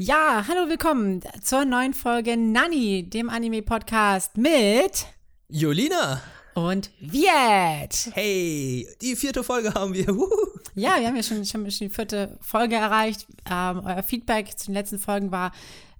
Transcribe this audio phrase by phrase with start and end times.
[0.00, 5.06] Ja, hallo, willkommen zur neuen Folge Nani, dem Anime-Podcast mit
[5.48, 6.22] Jolina.
[6.54, 8.12] und Viet.
[8.12, 10.06] Hey, die vierte Folge haben wir.
[10.06, 10.30] Wuhu.
[10.76, 13.26] Ja, wir haben ja schon, schon die vierte Folge erreicht.
[13.50, 15.50] Ähm, euer Feedback zu den letzten Folgen war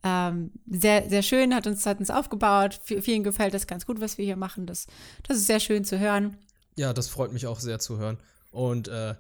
[0.05, 2.79] ähm, sehr, sehr schön, hat uns, hat uns aufgebaut.
[2.85, 4.67] V vielen gefällt das ganz gut, was wir hier machen.
[4.67, 4.87] Das,
[5.27, 6.39] das ist sehr schön zu hören.
[6.77, 8.19] Ja, das freut mich auch sehr zu hören.
[8.53, 9.17] Und äh,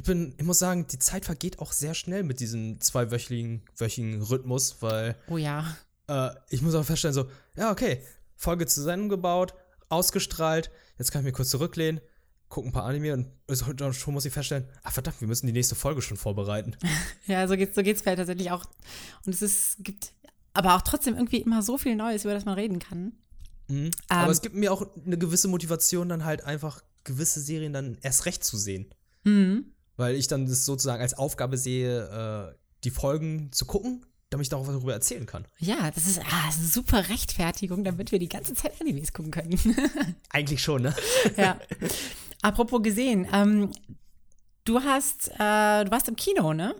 [0.00, 4.22] ich bin, ich muss sagen, die Zeit vergeht auch sehr schnell mit diesem zweiwöchigen wöchigen
[4.22, 5.76] Rhythmus, weil Oh ja.
[6.06, 8.00] äh, ich muss auch feststellen, so, ja, okay,
[8.34, 9.52] Folge zusammengebaut,
[9.90, 12.00] ausgestrahlt, jetzt kann ich mir kurz zurücklehnen,
[12.48, 15.74] gucken ein paar Anime und schon muss ich feststellen, ah verdammt, wir müssen die nächste
[15.74, 16.76] Folge schon vorbereiten.
[17.26, 18.64] Ja, so geht's, so geht's vielleicht tatsächlich auch.
[19.26, 20.14] Und es ist, gibt
[20.54, 23.12] aber auch trotzdem irgendwie immer so viel Neues, über das man reden kann.
[23.68, 23.90] Mhm.
[24.08, 28.24] Aber es gibt mir auch eine gewisse Motivation, dann halt einfach gewisse Serien dann erst
[28.24, 28.86] recht zu sehen.
[29.24, 29.74] Mhm.
[30.00, 34.48] Weil ich dann das sozusagen als Aufgabe sehe, äh, die Folgen zu gucken, damit ich
[34.48, 35.44] darüber erzählen kann.
[35.58, 39.60] Ja, das ist, ah, eine super Rechtfertigung, damit wir die ganze Zeit Animes gucken können.
[40.30, 40.94] Eigentlich schon, ne?
[41.36, 41.60] ja.
[42.40, 43.72] Apropos gesehen, ähm,
[44.64, 46.74] du hast, äh, du warst im Kino, ne?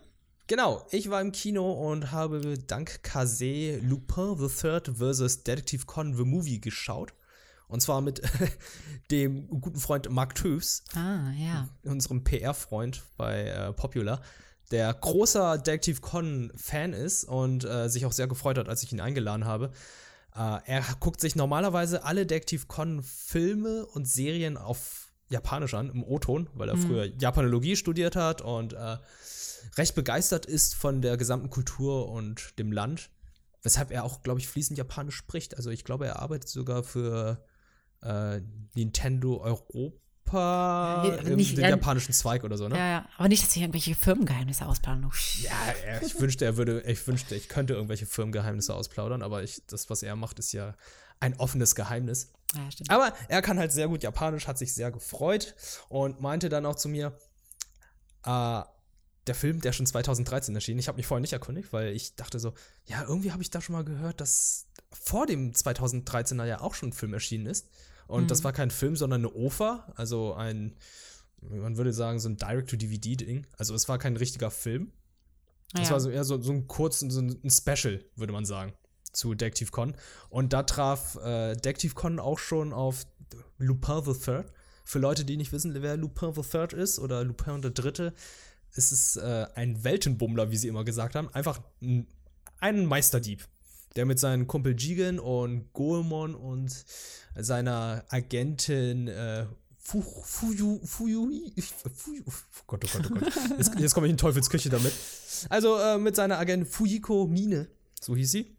[0.47, 5.43] Genau, ich war im Kino und habe dank Kase Lupin the Third vs.
[5.43, 7.13] Detective Con the Movie geschaut.
[7.71, 8.21] Und zwar mit
[9.11, 11.69] dem guten Freund Mark Tövs, Ah, ja.
[11.85, 14.21] unserem PR-Freund bei äh, Popular,
[14.71, 19.01] der großer Detective Con-Fan ist und äh, sich auch sehr gefreut hat, als ich ihn
[19.01, 19.71] eingeladen habe.
[20.35, 26.49] Äh, er guckt sich normalerweise alle Detective Con-Filme und Serien auf Japanisch an, im O-Ton,
[26.55, 28.97] weil er früher Japanologie studiert hat und äh,
[29.77, 33.11] recht begeistert ist von der gesamten Kultur und dem Land.
[33.63, 35.57] Weshalb er auch, glaube ich, fließend Japanisch spricht.
[35.57, 37.45] Also ich glaube, er arbeitet sogar für
[38.03, 38.41] äh,
[38.75, 42.77] Nintendo Europa Ja, im nicht- den ja, japanischen Zweig oder so, ne?
[42.77, 43.09] Ja, ja.
[43.17, 45.05] Aber nicht, dass wir irgendwelche Firmengeheimnisse ausplanen.
[45.05, 45.11] Oh,
[45.43, 45.51] Ja,
[45.85, 49.91] er, ich wünschte, er würde, ich wünschte, ich könnte irgendwelche Firmengeheimnisse ausplaudern, aber ich, das,
[49.91, 50.75] was er macht, ist ja
[51.19, 52.33] ein offenes Geheimnis.
[52.55, 52.91] Ja, stimmt.
[52.91, 55.55] Aber er kann halt sehr gut Japanisch, hat sich sehr gefreut
[55.89, 57.17] und meinte dann auch zu mir,
[58.25, 58.63] äh,
[59.27, 62.41] der Film, der schon 2013 erschien, ich habe mich vorher nicht erkundigt, weil ich dachte
[62.41, 62.55] so,
[62.87, 66.89] ja, irgendwie habe ich da schon mal gehört, dass vor dem 2013er ja auch schon
[66.89, 67.69] ein Film erschienen ist.
[68.11, 70.77] Und das war kein Film, sondern eine OFA, also ein,
[71.41, 73.47] man würde sagen, so ein Direct-to-DVD-Ding.
[73.57, 74.93] Also es war kein richtiger Film.
[75.73, 75.93] Das ja.
[75.93, 78.73] war so eher so, so ein kurzen, so ein Special, würde man sagen,
[79.13, 79.95] zu Detective Con.
[80.29, 83.07] Und da traf äh, Detective Con auch schon auf
[83.59, 84.53] Lupin the Third.
[84.85, 88.13] Für Leute, die nicht wissen, wer Lupin the Third ist oder Lupin der Dritte,
[88.75, 91.29] ist es äh, ein Weltenbummler, wie sie immer gesagt haben.
[91.33, 92.09] Einfach ein,
[92.59, 93.47] ein Meisterdieb,
[93.97, 96.85] der mit seinen Kumpel Jigen und Goemon und
[97.37, 99.47] seiner Agentin äh,
[99.79, 101.31] Fu, Fuyu, Fuyu,
[101.97, 102.33] Fuyu, oh
[102.67, 103.33] Gott, oh Gott, oh Gott.
[103.59, 104.93] Jetzt, jetzt komme ich in Teufelsküche damit.
[105.49, 107.67] Also äh, mit seiner Agentin Fujiko Mine,
[108.01, 108.57] so hieß sie,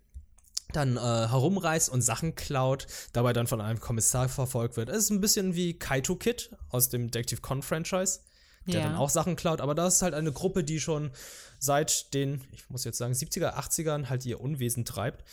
[0.74, 4.90] dann äh, herumreist und Sachen klaut, dabei dann von einem Kommissar verfolgt wird.
[4.90, 8.20] Es ist ein bisschen wie Kaito Kid aus dem Detective Con Franchise,
[8.68, 8.88] der Ja.
[8.88, 11.12] dann auch Sachen klaut, aber das ist halt eine Gruppe, die schon
[11.60, 15.24] seit den, ich muss jetzt sagen, 70er, 80ern halt ihr Unwesen treibt.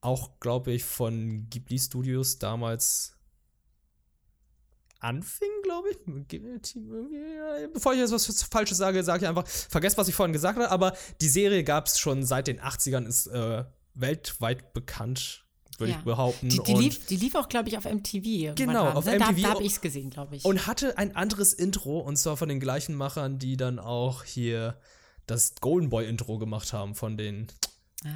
[0.00, 3.16] Auch, glaube ich, von Ghibli Studios damals
[5.00, 5.98] anfing, glaube ich.
[7.72, 10.70] Bevor ich jetzt was Falsches sage, sage ich einfach, vergesst, was ich vorhin gesagt habe,
[10.70, 13.64] aber die Serie gab es schon seit den 80ern, ist äh,
[13.94, 15.43] weltweit bekannt,
[15.80, 15.98] würde Ja.
[15.98, 16.48] ich behaupten.
[16.48, 18.54] Die, die, und, lief, die lief auch, glaube ich, auf MTV.
[18.54, 19.18] Genau, auf ne?
[19.18, 20.44] Da, MTV da habe ich es gesehen, glaube ich.
[20.44, 24.78] und hatte ein anderes Intro, und zwar von den gleichen Machern, die dann auch hier
[25.26, 27.46] das Golden Boy Intro gemacht haben, von den
[28.04, 28.08] ah.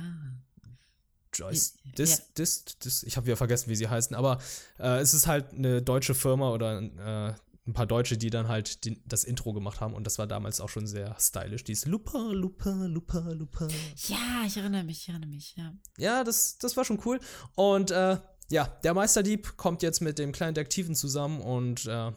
[1.33, 1.75] Joyce.
[1.85, 1.93] Ja.
[1.99, 4.39] Dis, dis, dis, ich habe wieder vergessen, wie sie heißen, aber
[4.79, 7.35] äh, es ist halt eine deutsche Firma oder äh,
[7.69, 10.61] ein paar Deutsche, die dann halt die, das Intro gemacht haben und das war damals
[10.61, 11.65] auch schon sehr stylisch.
[11.65, 13.69] Dieses Lupin, Lupin, Lupin, Lupin.
[14.09, 15.73] Ja, ich erinnere mich, ich erinnere mich, ja.
[15.99, 17.21] Ja, das, das war schon cool.
[17.55, 18.17] Und äh,
[18.51, 22.11] ja, der Meisterdieb kommt jetzt mit dem kleinen Detektiven zusammen und äh,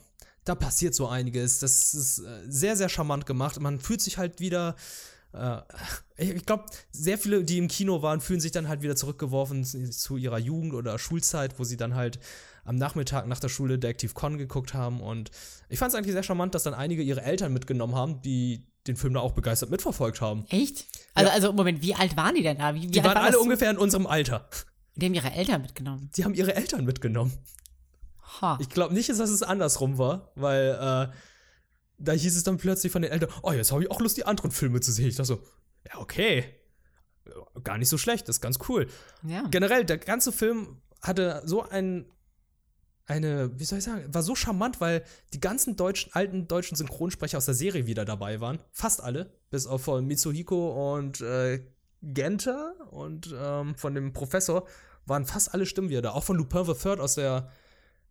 [0.45, 1.59] da passiert so einiges.
[1.59, 3.59] Das ist äh, sehr, sehr charmant gemacht.
[3.59, 4.75] Man fühlt sich halt wieder.
[5.33, 5.61] Äh,
[6.17, 10.17] ich glaube, sehr viele, die im Kino waren, fühlen sich dann halt wieder zurückgeworfen zu
[10.17, 12.19] ihrer Jugend oder Schulzeit, wo sie dann halt
[12.63, 15.01] am Nachmittag nach der Schule Detective Con geguckt haben.
[15.01, 15.31] Und
[15.69, 18.95] ich fand es eigentlich sehr charmant, dass dann einige ihre Eltern mitgenommen haben, die den
[18.95, 20.45] Film da auch begeistert mitverfolgt haben.
[20.49, 20.85] Echt?
[21.13, 21.35] Also, Ja.
[21.35, 22.73] also Moment, wie alt waren die denn da?
[22.73, 24.47] Wie, wie Die waren war alle ungefähr in unserem Alter.
[24.95, 26.09] Die haben ihre Eltern mitgenommen.
[26.17, 27.31] Die haben ihre Eltern mitgenommen.
[28.41, 28.57] Ha.
[28.61, 30.69] Ich glaube nicht, dass es andersrum war, weil
[31.11, 31.13] äh,
[31.97, 34.25] da hieß es dann plötzlich von den Eltern, oh, jetzt habe ich auch Lust, die
[34.25, 35.07] anderen Filme zu sehen.
[35.09, 35.43] Ich dachte so,
[35.91, 36.45] ja, okay.
[37.63, 38.87] Gar nicht so schlecht, das ist ganz cool.
[39.23, 39.43] ja.
[39.51, 42.05] Generell, der ganze Film hatte so ein,
[43.11, 45.03] eine, wie soll ich sagen, war so charmant, weil
[45.33, 48.59] die ganzen deutschen, alten deutschen Synchronsprecher aus der Serie wieder dabei waren.
[48.71, 51.63] Fast alle, bis auf von Mitsuhiko und äh,
[52.01, 54.65] Genter und ähm, von dem Professor
[55.05, 56.11] waren fast alle Stimmen wieder da.
[56.11, 57.49] Auch von Lupin the Third aus der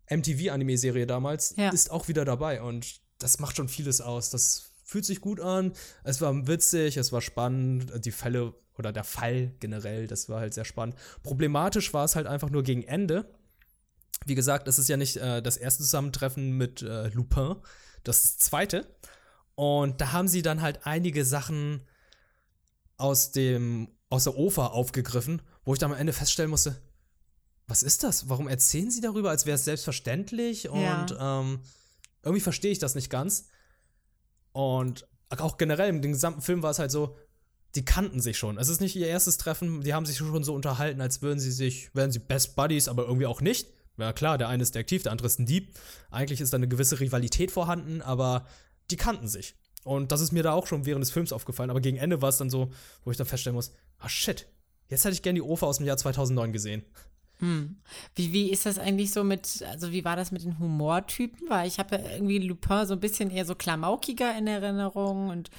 [0.09, 1.69] MTV-Anime-Serie damals Ja.
[1.69, 2.61] ist auch wieder dabei.
[2.61, 4.29] Und das macht schon vieles aus.
[4.29, 5.73] Das fühlt sich gut an.
[6.03, 8.05] Es war witzig, es war spannend.
[8.05, 10.95] Die Fälle oder der Fall generell, das war halt sehr spannend.
[11.23, 13.25] Problematisch war es halt einfach nur gegen Ende.
[14.25, 17.55] Wie gesagt, das ist ja nicht äh, das erste Zusammentreffen mit äh, Lupin,
[18.03, 18.87] das ist das zweite.
[19.55, 21.81] Und da haben sie dann halt einige Sachen
[22.97, 26.81] aus dem aus der OFA aufgegriffen, wo ich dann am Ende feststellen musste,
[27.67, 28.27] was ist das?
[28.27, 30.67] Warum erzählen sie darüber, als wäre es selbstverständlich?
[30.67, 31.39] Und Ja.
[31.39, 31.61] ähm,
[32.21, 33.47] irgendwie verstehe ich das nicht ganz.
[34.51, 37.15] Und auch generell im gesamten Film war es halt so,
[37.75, 38.57] die kannten sich schon.
[38.57, 41.51] Es ist nicht ihr erstes Treffen, die haben sich schon so unterhalten, als würden sie
[41.51, 43.69] sich, wären sie Best Buddies, aber irgendwie auch nicht.
[44.01, 45.73] Ja klar, der eine ist Detektiv, der andere ist ein Dieb.
[46.09, 48.45] Eigentlich ist da eine gewisse Rivalität vorhanden, aber
[48.89, 49.55] die kannten sich.
[49.83, 51.69] Und das ist mir da auch schon während des Films aufgefallen.
[51.69, 52.71] Aber gegen Ende war es dann so,
[53.03, 54.47] wo ich dann feststellen muss, ah shit,
[54.89, 56.83] jetzt hätte ich gern die OFA aus dem Jahr 2009 gesehen.
[58.15, 61.49] Wie, wie ist das eigentlich so mit, also wie war das mit den Humortypen?
[61.49, 65.49] Weil ich habe ja irgendwie Lupin so ein bisschen eher so klamaukiger in Erinnerung und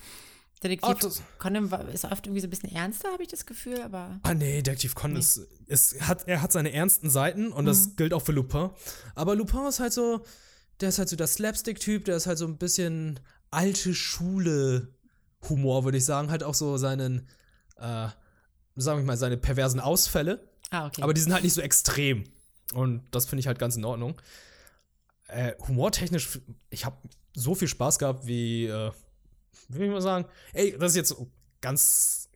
[0.62, 4.18] Detektiv das- Conan ist oft irgendwie so ein bisschen ernster, habe ich das Gefühl, aber
[4.22, 8.12] Ah nee, Detektiv Conan ist, ist, hat, er hat seine ernsten Seiten und das gilt
[8.14, 8.70] auch für Lupin.
[9.14, 10.24] Aber Lupin ist halt so,
[10.80, 13.20] der ist halt so der Slapstick-Typ, der ist halt so ein bisschen
[13.50, 14.94] alte Schule
[15.48, 16.30] Humor, würde ich sagen.
[16.30, 17.28] Halt auch so seinen,
[17.76, 18.08] äh,
[18.76, 20.48] sagen wir mal, seine perversen Ausfälle.
[20.70, 21.02] ah, okay.
[21.02, 22.24] Aber die sind halt nicht so extrem.
[22.74, 24.20] Und das finde ich halt ganz in Ordnung.
[25.28, 26.96] Äh, humortechnisch, ich habe
[27.34, 29.01] so viel Spaß gehabt wie, äh, wie
[29.74, 31.16] will ich mal sagen, ey, das ist jetzt
[31.60, 32.28] ganz,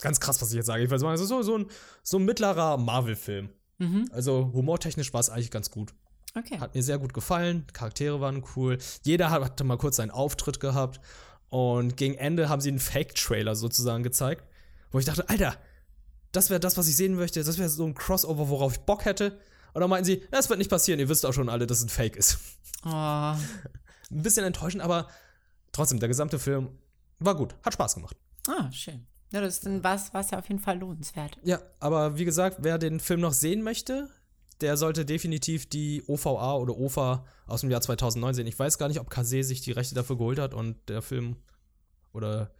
[0.00, 0.82] ganz krass, was ich jetzt sage.
[0.84, 1.66] Ich weiß mal, also so, so ein,
[2.02, 3.50] so ein mittlerer Marvel-Film.
[3.78, 4.08] mhm.
[4.12, 5.94] Also humortechnisch war es eigentlich ganz gut.
[6.36, 6.58] okay.
[6.58, 7.66] Hat mir sehr gut gefallen.
[7.72, 8.78] Charaktere waren cool.
[9.04, 11.00] Jeder hat- hatte mal kurz seinen Auftritt gehabt.
[11.48, 14.44] Und gegen Ende haben sie einen Fake-Trailer sozusagen gezeigt,
[14.90, 15.54] wo ich dachte, Alter,
[16.32, 17.44] das wäre das, was ich sehen möchte.
[17.44, 19.38] Das wäre so ein Crossover, worauf ich Bock hätte.
[19.74, 20.98] Und dann meinten sie, das wird nicht passieren.
[20.98, 22.38] Ihr wisst auch schon alle, dass es ein Fake ist.
[22.84, 22.88] Oh,
[24.10, 25.08] Ein bisschen enttäuschend, aber
[25.72, 26.68] trotzdem, der gesamte Film
[27.18, 27.54] war gut.
[27.64, 28.16] Hat Spaß gemacht.
[28.48, 29.06] ah, schön.
[29.32, 31.38] Ja, das ist dann was, was ja auf jeden Fall lohnenswert.
[31.42, 34.10] Ja, aber wie gesagt, wer den Film noch sehen möchte,
[34.60, 38.46] der sollte definitiv die OVA oder OFA aus dem Jahr 2009 sehen.
[38.46, 41.36] Ich weiß gar nicht, ob Kase sich die Rechte dafür geholt hat und der Film
[42.12, 42.52] oder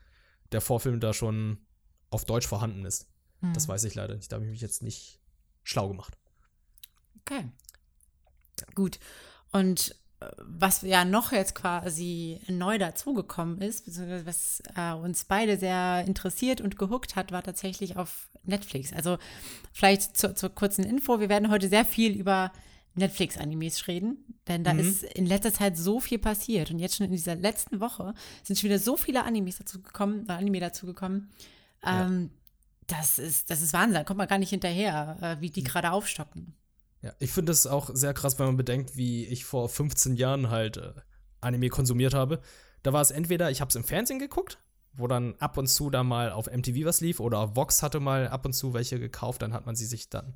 [0.50, 1.58] der Vorfilm da schon
[2.10, 3.06] auf Deutsch vorhanden ist.
[3.54, 4.30] Das weiß ich leider nicht.
[4.30, 5.20] Da habe ich mich jetzt nicht
[5.64, 6.16] schlau gemacht.
[7.20, 7.50] Okay.
[8.74, 9.00] Gut.
[9.50, 9.96] Und
[10.38, 16.60] was ja noch jetzt quasi neu dazugekommen ist, beziehungsweise was äh, uns beide sehr interessiert
[16.60, 18.92] und gehuckt hat, war tatsächlich auf Netflix.
[18.92, 19.18] Also
[19.72, 22.52] vielleicht zur, zur kurzen Info, wir werden heute sehr viel über
[22.94, 27.12] Netflix-Animes reden, denn da ist in letzter Zeit so viel passiert und jetzt schon in
[27.12, 31.30] dieser letzten Woche sind schon wieder so viele Animes dazu gekommen, äh, Anime dazu gekommen.
[31.84, 32.30] Ähm,
[32.86, 35.90] das, ist, das ist Wahnsinn, da kommt man gar nicht hinterher, äh, wie die gerade
[35.90, 36.54] aufstocken.
[37.02, 40.50] Ja, ich finde es auch sehr krass, wenn man bedenkt, wie ich vor 15 Jahren
[40.50, 40.92] halt äh,
[41.40, 42.40] Anime konsumiert habe.
[42.82, 44.58] Da war es entweder, ich habe es im Fernsehen geguckt,
[44.94, 48.28] wo dann ab und zu da mal auf MTV was lief, oder Vox hatte mal
[48.28, 50.34] ab und zu welche gekauft, dann hat man sie sich dann,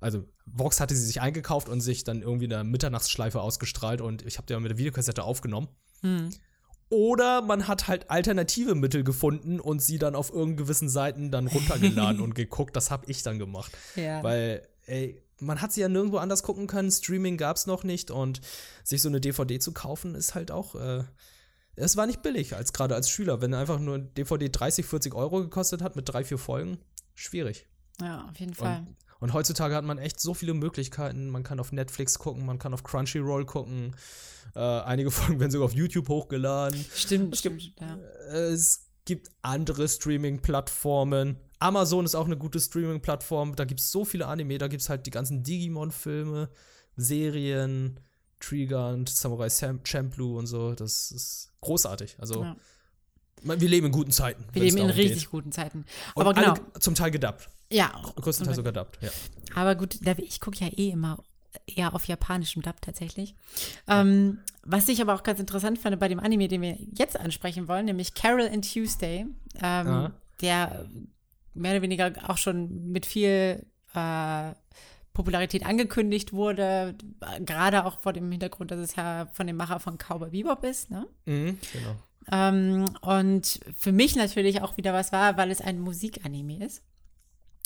[0.00, 4.26] also Vox hatte sie sich eingekauft und sich dann irgendwie in der Mitternachtsschleife ausgestrahlt und
[4.26, 5.68] ich habe die dann mit der Videokassette aufgenommen.
[6.88, 11.46] Oder man hat halt alternative Mittel gefunden und sie dann auf irgendeinen gewissen Seiten dann
[11.46, 12.76] runtergeladen und geguckt.
[12.76, 13.72] Das habe ich dann gemacht.
[13.96, 14.22] Ja.
[14.22, 16.90] Weil, ey, man hat sie ja nirgendwo anders gucken können.
[16.90, 18.40] Streaming gab es noch nicht und
[18.84, 20.74] sich so eine DVD zu kaufen ist halt auch.
[20.74, 21.04] Äh,
[21.74, 23.40] es war nicht billig, als gerade als Schüler.
[23.40, 26.78] Wenn einfach nur eine DVD 30, 40 Euro gekostet hat mit drei, vier Folgen,
[27.14, 27.66] schwierig.
[28.00, 28.78] Ja, auf jeden Fall.
[28.78, 31.30] Und, und heutzutage hat man echt so viele Möglichkeiten.
[31.30, 33.96] Man kann auf Netflix gucken, man kann auf Crunchyroll gucken.
[34.54, 36.84] Äh, einige Folgen werden sogar auf YouTube hochgeladen.
[36.94, 37.72] Stimmt, stimmt.
[37.80, 37.96] Ja.
[38.30, 41.38] Es gibt andere Streaming-Plattformen.
[41.62, 43.54] Amazon ist auch eine gute Streaming-Plattform.
[43.56, 44.58] Da gibt es so viele Anime.
[44.58, 46.48] Da gibt es halt die ganzen Digimon-Filme,
[46.96, 48.00] Serien,
[48.40, 50.74] Trigun, Samurai Sam Champloo und so.
[50.74, 52.16] Das ist großartig.
[52.18, 52.56] Also, Ja.
[53.42, 54.44] man- wir leben in guten Zeiten.
[54.52, 55.30] Wir leben in richtig geht.
[55.30, 55.84] guten Zeiten.
[56.14, 56.54] Und Aber genau.
[56.54, 57.48] alle zum Teil gedubbt.
[57.70, 57.90] Ja.
[58.16, 59.10] Größtenteils sogar dubbt, ja.
[59.54, 61.22] Aber gut, ich gucke ja eh immer
[61.66, 63.34] eher auf japanischem Dub tatsächlich.
[63.86, 67.68] Ähm, was ich aber auch ganz interessant fand bei dem Anime, den wir jetzt ansprechen
[67.68, 69.26] wollen, nämlich Carol and Tuesday,
[69.60, 70.12] ähm, Ja.
[70.40, 70.86] der
[71.54, 74.52] mehr oder weniger auch schon mit viel äh,
[75.12, 76.94] Popularität angekündigt wurde,
[77.40, 80.90] gerade auch vor dem Hintergrund, dass es ja von dem Macher von Cowboy Bebop ist,
[80.90, 81.06] ne?
[81.26, 81.96] Mhm, genau.
[82.30, 86.82] Ähm, und für mich natürlich auch wieder was war, weil es ein Musikanime ist.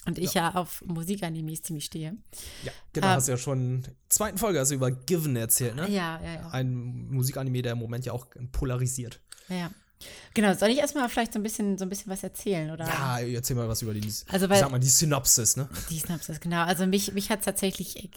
[0.07, 2.16] Und ich ja, auf Musikanimes ziemlich stehe.
[2.62, 5.75] Ja, genau, Ähm, hast du ja schon in der zweiten Folge also über Given erzählt,
[5.75, 5.90] ne?
[5.90, 6.49] Ja, ja, ja.
[6.50, 9.21] Ein Musikanime, der im Moment ja auch polarisiert.
[9.49, 9.71] ja.
[10.34, 12.86] Genau, soll ich erstmal vielleicht so ein bisschen, so ein bisschen was erzählen, oder?
[12.86, 15.68] Ja, erzähl mal was über die, also, weil, sag mal, die Synopsis, ne?
[15.90, 16.64] Die Synopsis, genau.
[16.64, 18.10] Also mich, mich hat es tatsächlich e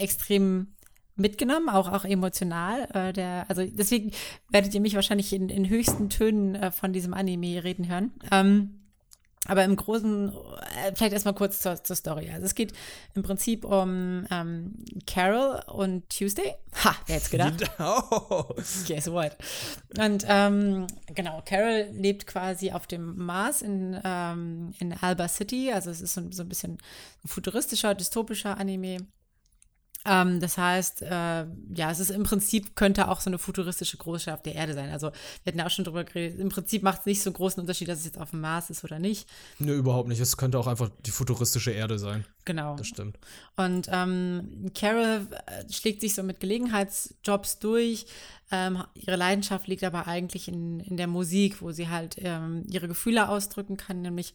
[0.00, 0.68] extrem
[1.16, 2.88] mitgenommen, auch, auch emotional.
[2.92, 4.12] Äh, der, also deswegen
[4.50, 8.12] werdet ihr mich wahrscheinlich in, in höchsten Tönen äh, von diesem Anime reden hören.
[8.30, 8.85] Ähm,
[9.46, 12.30] aber im Großen, äh, vielleicht erstmal kurz zur, zur Story.
[12.32, 12.72] Also es geht
[13.14, 14.74] im Prinzip um ähm,
[15.06, 16.54] Carol und Tuesday.
[16.84, 17.70] Ha, wer hätte gedacht?
[17.78, 18.44] oh.
[18.86, 19.36] Guess what?
[19.98, 25.72] Und ähm, genau, Carol lebt quasi auf dem Mars in, ähm, in Alba City.
[25.72, 26.78] Also es ist so, so ein bisschen
[27.24, 29.06] ein futuristischer, dystopischer Anime.
[30.06, 34.34] Ähm, das heißt, äh, ja, es ist im Prinzip, könnte auch so eine futuristische Großstadt
[34.34, 34.90] auf der Erde sein.
[34.90, 35.10] Also,
[35.42, 36.38] wir hatten ja auch schon drüber geredet.
[36.38, 38.70] Im Prinzip macht es nicht so einen großen Unterschied, dass es jetzt auf dem Mars
[38.70, 39.28] ist oder nicht.
[39.58, 40.20] Nö, überhaupt nicht.
[40.20, 42.24] Es könnte auch einfach die futuristische Erde sein.
[42.44, 42.76] Genau.
[42.76, 43.18] Das stimmt.
[43.56, 48.06] Und ähm, Carol äh, schlägt sich so mit Gelegenheitsjobs durch.
[48.52, 52.86] Ähm, ihre Leidenschaft liegt aber eigentlich in, in der Musik, wo sie halt ähm, ihre
[52.86, 54.34] Gefühle ausdrücken kann, nämlich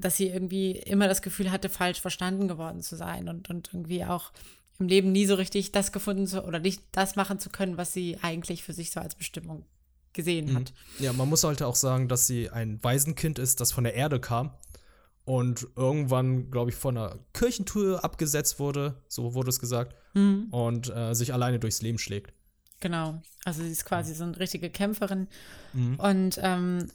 [0.00, 4.04] dass sie irgendwie immer das Gefühl hatte, falsch verstanden geworden zu sein und, und irgendwie
[4.04, 4.32] auch
[4.78, 7.92] im Leben nie so richtig das gefunden zu oder nicht das machen zu können, was
[7.92, 9.64] sie eigentlich für sich so als Bestimmung
[10.12, 10.56] gesehen mhm.
[10.56, 10.72] hat.
[10.98, 14.20] Ja, man muss halt auch sagen, dass sie ein Waisenkind ist, das von der Erde
[14.20, 14.52] kam
[15.24, 20.48] und irgendwann, glaube ich, von einer Kirchentour abgesetzt wurde, so wurde es gesagt, mhm.
[20.50, 22.32] und äh, sich alleine durchs Leben schlägt.
[22.80, 25.26] Genau, also sie ist quasi so eine richtige Kämpferin.
[25.72, 25.96] Mhm.
[25.96, 26.88] Und ähm,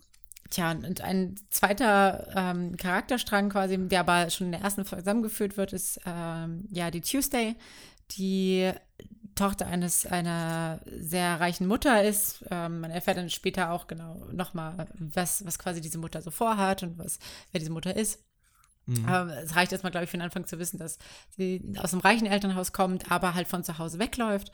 [0.54, 5.58] Tja, und ein zweiter ähm, Charakterstrang quasi, der aber schon in der ersten Folge zusammengeführt
[5.58, 7.56] wird, ist ähm, ja die Tuesday,
[8.12, 8.72] die
[9.34, 12.46] Tochter eines einer sehr reichen Mutter ist.
[12.52, 16.84] Ähm, man erfährt dann später auch genau nochmal, was, was quasi diese Mutter so vorhat
[16.84, 17.18] und was,
[17.52, 18.24] wer diese Mutter ist.
[18.86, 19.06] Mhm.
[19.08, 21.00] Aber es reicht erstmal, glaube ich, für den Anfang zu wissen, dass
[21.36, 24.52] sie aus einem reichen Elternhaus kommt, aber halt von zu Hause wegläuft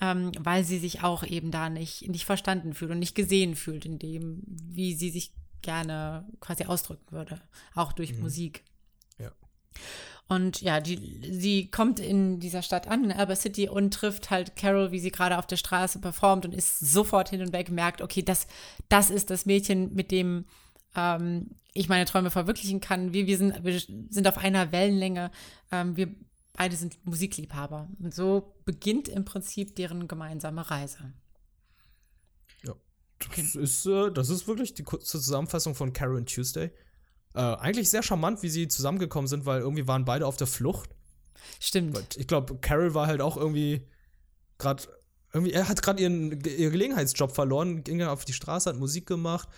[0.00, 3.86] ähm, weil sie sich auch eben da nicht, nicht verstanden fühlt und nicht gesehen fühlt
[3.86, 7.40] in dem, wie sie sich gerne quasi ausdrücken würde,
[7.74, 8.20] auch durch mhm.
[8.20, 8.64] Musik.
[9.18, 9.32] Ja.
[10.28, 14.56] Und ja, die, sie kommt in dieser Stadt an, in Alba City, und trifft halt
[14.56, 18.02] Carol, wie sie gerade auf der Straße performt und ist sofort hin und weg, merkt,
[18.02, 18.46] okay, das,
[18.88, 20.44] das ist das Mädchen, mit dem
[20.94, 23.12] ähm, ich meine Träume verwirklichen kann.
[23.12, 25.30] Wir, wir, sind, wir sind auf einer Wellenlänge.
[25.70, 26.08] Ähm, wir
[26.58, 27.88] Beide sind Musikliebhaber.
[28.00, 31.12] Und so beginnt im Prinzip deren gemeinsame Reise.
[32.64, 32.74] Ja.
[33.36, 36.72] Das, ist, äh, das ist wirklich die kurze Zusammenfassung von Carol und Tuesday.
[37.34, 40.90] Äh, eigentlich sehr charmant, wie sie zusammengekommen sind, weil irgendwie waren beide auf der Flucht.
[41.60, 42.16] Stimmt.
[42.16, 43.86] Ich glaube, Carol war halt auch irgendwie
[44.58, 44.82] gerade
[45.32, 49.48] irgendwie, er hat gerade ihren, ihren Gelegenheitsjob verloren, ging auf die Straße, hat Musik gemacht.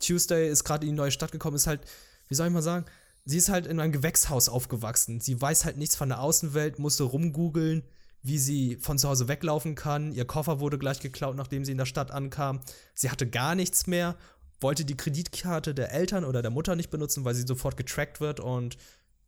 [0.00, 1.80] Tuesday ist gerade in die neue Stadt gekommen, ist halt,
[2.28, 2.84] wie soll ich mal sagen,
[3.24, 5.20] sie ist halt in einem Gewächshaus aufgewachsen.
[5.20, 7.82] Sie weiß halt nichts von der Außenwelt, musste rumgoogeln,
[8.22, 10.12] wie sie von zu Hause weglaufen kann.
[10.12, 12.60] Ihr Koffer wurde gleich geklaut, nachdem sie in der Stadt ankam.
[12.94, 14.16] Sie hatte gar nichts mehr,
[14.60, 18.40] wollte die Kreditkarte der Eltern oder der Mutter nicht benutzen, weil sie sofort getrackt wird
[18.40, 18.76] und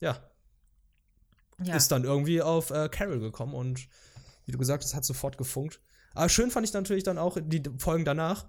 [0.01, 0.19] ja,
[1.63, 1.77] ja.
[1.77, 3.89] ist dann irgendwie auf äh, Carol gekommen und
[4.47, 5.81] wie du gesagt hast, hat sofort gefunkt.
[6.15, 8.47] Aber schön fand ich natürlich dann auch die Folgen danach,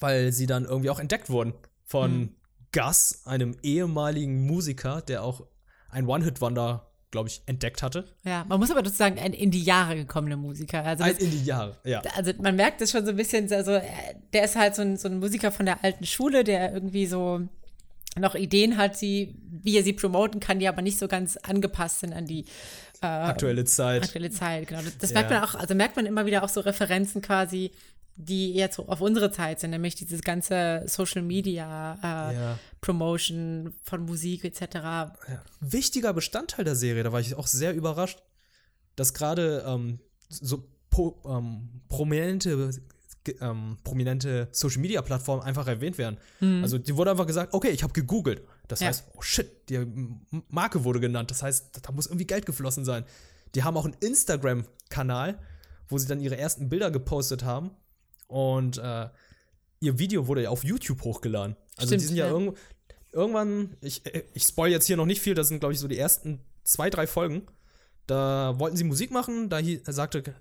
[0.00, 1.54] weil sie dann irgendwie auch entdeckt wurden
[1.84, 2.36] von mhm.
[2.72, 5.46] Gus, einem ehemaligen Musiker, der auch
[5.90, 8.04] ein One-Hit-Wonder, glaube ich, entdeckt hatte.
[8.24, 10.84] Ja, man muss aber dazu sagen, ein in die Jahre gekommener Musiker.
[10.84, 12.02] Also ein in die Jahre, ja.
[12.14, 13.80] Also man merkt es schon so ein bisschen, also
[14.32, 17.48] der ist halt so ein, so ein Musiker von der alten Schule, der irgendwie so
[18.18, 22.00] noch Ideen hat, sie, wie er sie promoten kann, die aber nicht so ganz angepasst
[22.00, 22.44] sind an die
[23.02, 24.04] äh, aktuelle Zeit.
[24.04, 24.80] Aktuelle Zeit, genau.
[25.00, 25.14] Das ja.
[25.14, 27.72] merkt man auch, also merkt man immer wieder auch so Referenzen quasi
[28.20, 32.58] die jetzt auf unsere Zeit sind, nämlich dieses ganze Social Media äh, ja.
[32.80, 34.60] Promotion von Musik etc.
[34.74, 35.12] Ja.
[35.60, 38.20] Wichtiger Bestandteil der Serie, da war ich auch sehr überrascht,
[38.96, 42.70] dass gerade ähm, so po, ähm, prominente
[43.40, 46.18] ähm, prominente Social Media Plattformen einfach erwähnt werden.
[46.40, 46.62] Mhm.
[46.62, 48.42] Also die wurde einfach gesagt, okay, ich habe gegoogelt.
[48.68, 48.88] Das ja.
[48.88, 49.86] heißt, oh shit, die
[50.48, 51.30] Marke wurde genannt.
[51.30, 53.04] Das heißt, da muss irgendwie Geld geflossen sein.
[53.54, 55.38] Die haben auch einen Instagram-Kanal,
[55.88, 57.70] wo sie dann ihre ersten Bilder gepostet haben
[58.26, 59.08] und äh,
[59.80, 61.56] ihr Video wurde ja auf YouTube hochgeladen.
[61.76, 62.32] Also Stimmt, die sind ja, ja.
[62.32, 62.58] Irgend,
[63.12, 64.02] irgendwann, ich,
[64.34, 66.90] ich spoil jetzt hier noch nicht viel, das sind, glaube ich, so die ersten zwei,
[66.90, 67.46] drei Folgen.
[68.06, 69.60] Da wollten sie Musik machen, da
[69.92, 70.34] sagte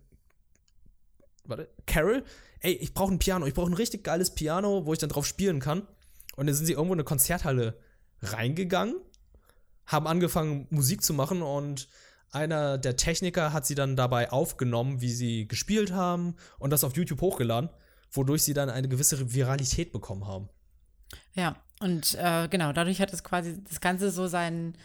[1.46, 2.24] warte, Carol,
[2.60, 5.26] ey, ich brauche ein Piano, ich brauche ein richtig geiles Piano, wo ich dann drauf
[5.26, 5.88] spielen kann.
[6.36, 7.78] Und dann sind sie irgendwo in eine Konzerthalle
[8.22, 8.96] reingegangen,
[9.86, 11.88] haben angefangen, Musik zu machen und
[12.32, 16.96] einer der Techniker hat sie dann dabei aufgenommen, wie sie gespielt haben und das auf
[16.96, 17.70] YouTube hochgeladen,
[18.12, 20.50] wodurch sie dann eine gewisse Viralität bekommen haben.
[21.34, 24.76] Ja, und äh, genau, dadurch hat es quasi das Ganze so seinen,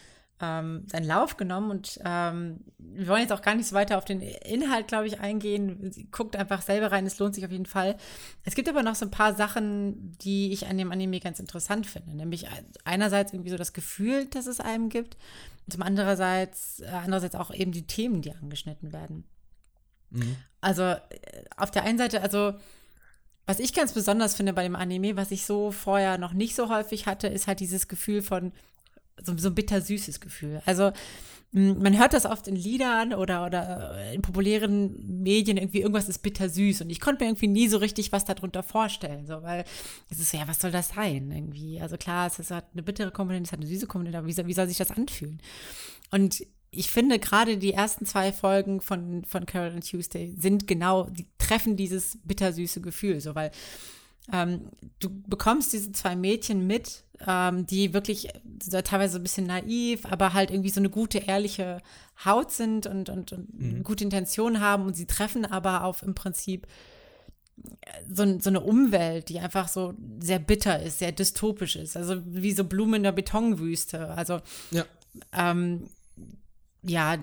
[0.43, 4.03] ähm, seinen Lauf genommen und ähm, wir wollen jetzt auch gar nicht so weiter auf
[4.03, 5.91] den Inhalt, glaube ich, eingehen.
[6.11, 7.95] Guckt einfach selber rein, es lohnt sich auf jeden Fall.
[8.43, 11.87] Es gibt aber noch so ein paar Sachen, die ich an dem Anime ganz interessant
[11.87, 12.15] finde.
[12.15, 12.47] Nämlich
[12.83, 15.15] einerseits irgendwie so das Gefühl, dass es einem gibt,
[15.65, 19.23] und zum andererseits, äh, andererseits auch eben die Themen, die angeschnitten werden.
[20.09, 20.35] Mhm.
[20.59, 20.99] Also äh,
[21.55, 22.53] auf der einen Seite, also
[23.45, 26.69] was ich ganz besonders finde bei dem Anime, was ich so vorher noch nicht so
[26.69, 28.51] häufig hatte, ist halt dieses Gefühl von
[29.23, 30.61] so, so ein bittersüßes Gefühl.
[30.65, 30.91] Also
[31.55, 36.23] man hört das oft in Liedern oder, oder äh, in populären Medien irgendwie, irgendwas ist
[36.23, 36.81] bittersüß.
[36.81, 39.27] Und ich konnte mir irgendwie nie so richtig was darunter vorstellen.
[39.27, 39.63] So, weil
[40.09, 41.31] es ist so, ja, was soll das sein?
[41.31, 41.79] Irgendwie.
[41.79, 44.47] Also klar, es hat eine bittere Komponente, es hat eine süße Komponente, aber wie soll,
[44.47, 45.39] wie soll sich das anfühlen?
[46.09, 51.03] Und ich finde gerade die ersten zwei Folgen von, von Carol and Tuesday sind genau,
[51.03, 53.51] die treffen dieses bittersüße Gefühl, so weil
[54.31, 58.29] ähm, du bekommst diese zwei Mädchen mit, ähm, die wirklich
[58.61, 61.81] so teilweise ein bisschen naiv, aber halt irgendwie so eine gute, ehrliche
[62.23, 63.83] Haut sind und, und, und mhm.
[63.83, 66.67] gute Intentionen haben und sie treffen aber auf im Prinzip
[68.11, 71.95] so, so, eine Umwelt, die einfach so sehr bitter ist, sehr dystopisch ist.
[71.95, 74.09] Also wie so Blumen in der Betonwüste.
[74.09, 74.39] Also
[74.71, 74.85] ja.
[75.31, 75.89] Ähm,
[76.83, 77.17] ja,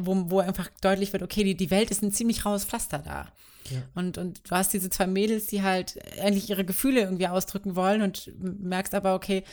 [0.00, 3.32] wo, wo einfach deutlich wird, okay, die, die Welt ist ein ziemlich raues Pflaster da.
[3.70, 3.82] Ja.
[3.94, 8.02] Und, und du hast diese zwei Mädels, die halt endlich ihre Gefühle irgendwie ausdrücken wollen
[8.02, 9.44] und merkst aber, okay,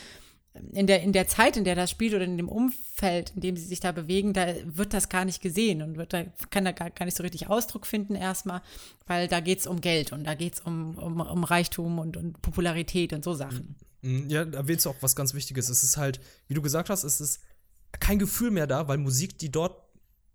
[0.74, 3.56] in der, in der Zeit, in der das spielt oder in dem Umfeld, in dem
[3.56, 6.72] sie sich da bewegen, da wird das gar nicht gesehen und wird da, kann da
[6.72, 8.62] gar, gar nicht so richtig Ausdruck finden erstmal,
[9.06, 12.18] weil da geht es um Geld und da geht es um, um, um Reichtum und,
[12.18, 13.75] und Popularität und so Sachen.
[14.01, 14.29] Mhm.
[14.29, 15.70] Ja, da erwähnst du auch was ganz Wichtiges.
[15.70, 17.41] Es ist halt, wie du gesagt hast, es ist
[18.00, 19.89] kein Gefühl mehr da, weil Musik, die dort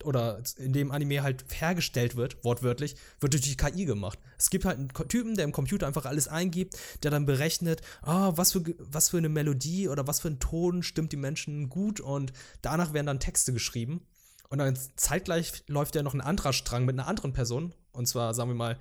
[0.05, 4.19] oder in dem Anime halt hergestellt wird, wortwörtlich, wird durch die KI gemacht.
[4.39, 8.33] Es gibt halt einen Typen, der im Computer einfach alles eingibt, der dann berechnet, oh,
[8.35, 12.01] was, für, was für eine Melodie oder was für ein Ton stimmt die Menschen gut
[12.01, 12.33] und
[12.63, 14.07] danach werden dann Texte geschrieben.
[14.51, 18.35] Und dann zeitgleich läuft ja noch ein anderer Strang mit einer anderen Person, und zwar,
[18.35, 18.79] sagen wir mal,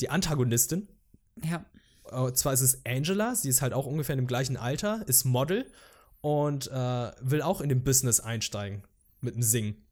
[0.00, 0.88] die Antagonistin.
[1.42, 1.64] Ja.
[2.04, 5.02] Und äh, zwar ist es Angela, sie ist halt auch ungefähr in dem gleichen Alter,
[5.06, 5.70] ist Model
[6.24, 8.82] und äh, will auch in den Business einsteigen
[9.20, 9.84] mit dem Singen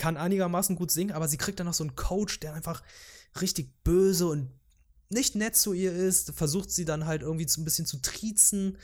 [0.00, 2.82] kann einigermaßen gut singen, aber sie kriegt dann noch so einen Coach, der einfach
[3.38, 4.50] richtig böse und
[5.10, 8.78] nicht nett zu ihr ist, versucht sie dann halt irgendwie so ein bisschen zu triezen,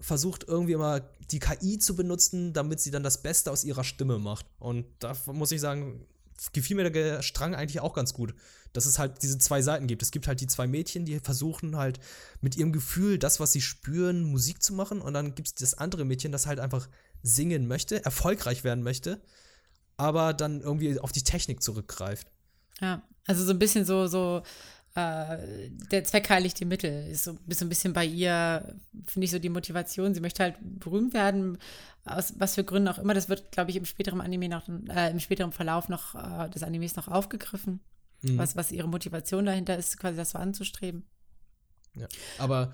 [0.00, 4.18] versucht irgendwie immer die KI zu benutzen, damit sie dann das Beste aus ihrer Stimme
[4.18, 4.46] macht.
[4.58, 6.06] Und da muss ich sagen,
[6.54, 8.34] gefiel mir der Strang eigentlich auch ganz gut,
[8.76, 10.02] dass es halt diese zwei Seiten gibt.
[10.02, 11.98] Es gibt halt die zwei Mädchen, die versuchen halt
[12.40, 15.00] mit ihrem Gefühl, das, was sie spüren, Musik zu machen.
[15.00, 16.88] Und dann gibt es das andere Mädchen, das halt einfach
[17.22, 19.20] singen möchte, erfolgreich werden möchte
[19.96, 22.26] aber dann irgendwie auf die Technik zurückgreift.
[22.80, 24.42] Ja, also so ein bisschen so, so
[24.94, 27.08] äh, der Zweck heiligt die Mittel.
[27.08, 30.14] Ist so, ist so ein bisschen bei ihr, finde ich, so die Motivation.
[30.14, 31.58] Sie möchte halt berühmt werden,
[32.04, 33.14] aus was für Gründen auch immer.
[33.14, 36.62] Das wird, glaube ich, im späteren Anime noch, äh, im späteren Verlauf noch äh, des
[36.62, 37.80] Animes noch aufgegriffen.
[38.26, 38.38] Mhm.
[38.38, 41.06] Was, was ihre Motivation dahinter ist, quasi das so anzustreben.
[41.94, 42.06] Ja,
[42.38, 42.72] aber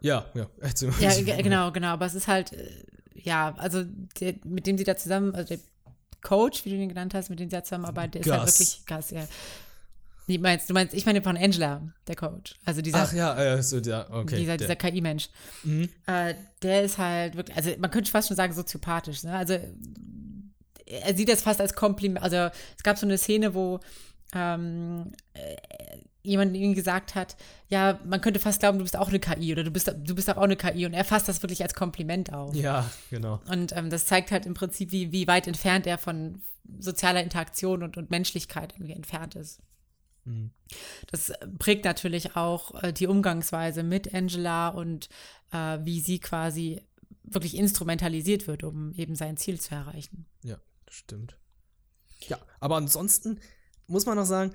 [0.00, 0.48] ja, ja.
[1.00, 1.88] ja, genau, genau.
[1.88, 2.84] Aber es ist halt, äh,
[3.14, 3.84] ja, also
[4.20, 5.64] der, mit dem sie da zusammen, also der
[6.20, 9.26] Coach, wie du ihn genannt hast, mit dem sie zusammenarbeitet, ist halt wirklich Gas, ja.
[10.26, 12.54] Nee, meinst, du meinst, ich meine von Angela, der Coach.
[12.64, 14.36] Also dieser, Ach ja, äh, so, ja, okay.
[14.36, 15.28] Dieser, dieser KI-Mensch.
[15.64, 15.88] Mhm.
[16.06, 19.22] Äh, der ist halt wirklich, also man könnte fast schon sagen, soziopathisch.
[19.22, 19.36] Ne?
[19.36, 19.58] Also
[20.86, 22.22] er sieht das fast als Kompliment.
[22.22, 22.36] Also
[22.76, 23.80] es gab so eine Szene, wo
[24.34, 25.56] ähm, äh,
[26.22, 27.36] jemand ihm gesagt hat,
[27.68, 30.30] ja, man könnte fast glauben, du bist auch eine KI oder du bist, du bist
[30.30, 32.54] auch eine KI und er fasst das wirklich als Kompliment auf.
[32.54, 33.40] Ja, genau.
[33.48, 36.42] Und ähm, das zeigt halt im Prinzip, wie, wie weit entfernt er von
[36.78, 39.60] sozialer Interaktion und, und Menschlichkeit irgendwie entfernt ist.
[40.24, 40.50] Mhm.
[41.10, 45.10] Das prägt natürlich auch äh, die Umgangsweise mit Angela und
[45.52, 46.80] äh, wie sie quasi
[47.22, 50.26] wirklich instrumentalisiert wird, um eben sein Ziel zu erreichen.
[50.42, 51.36] Ja, das stimmt.
[52.28, 53.40] Ja, aber ansonsten
[53.86, 54.52] muss man noch sagen,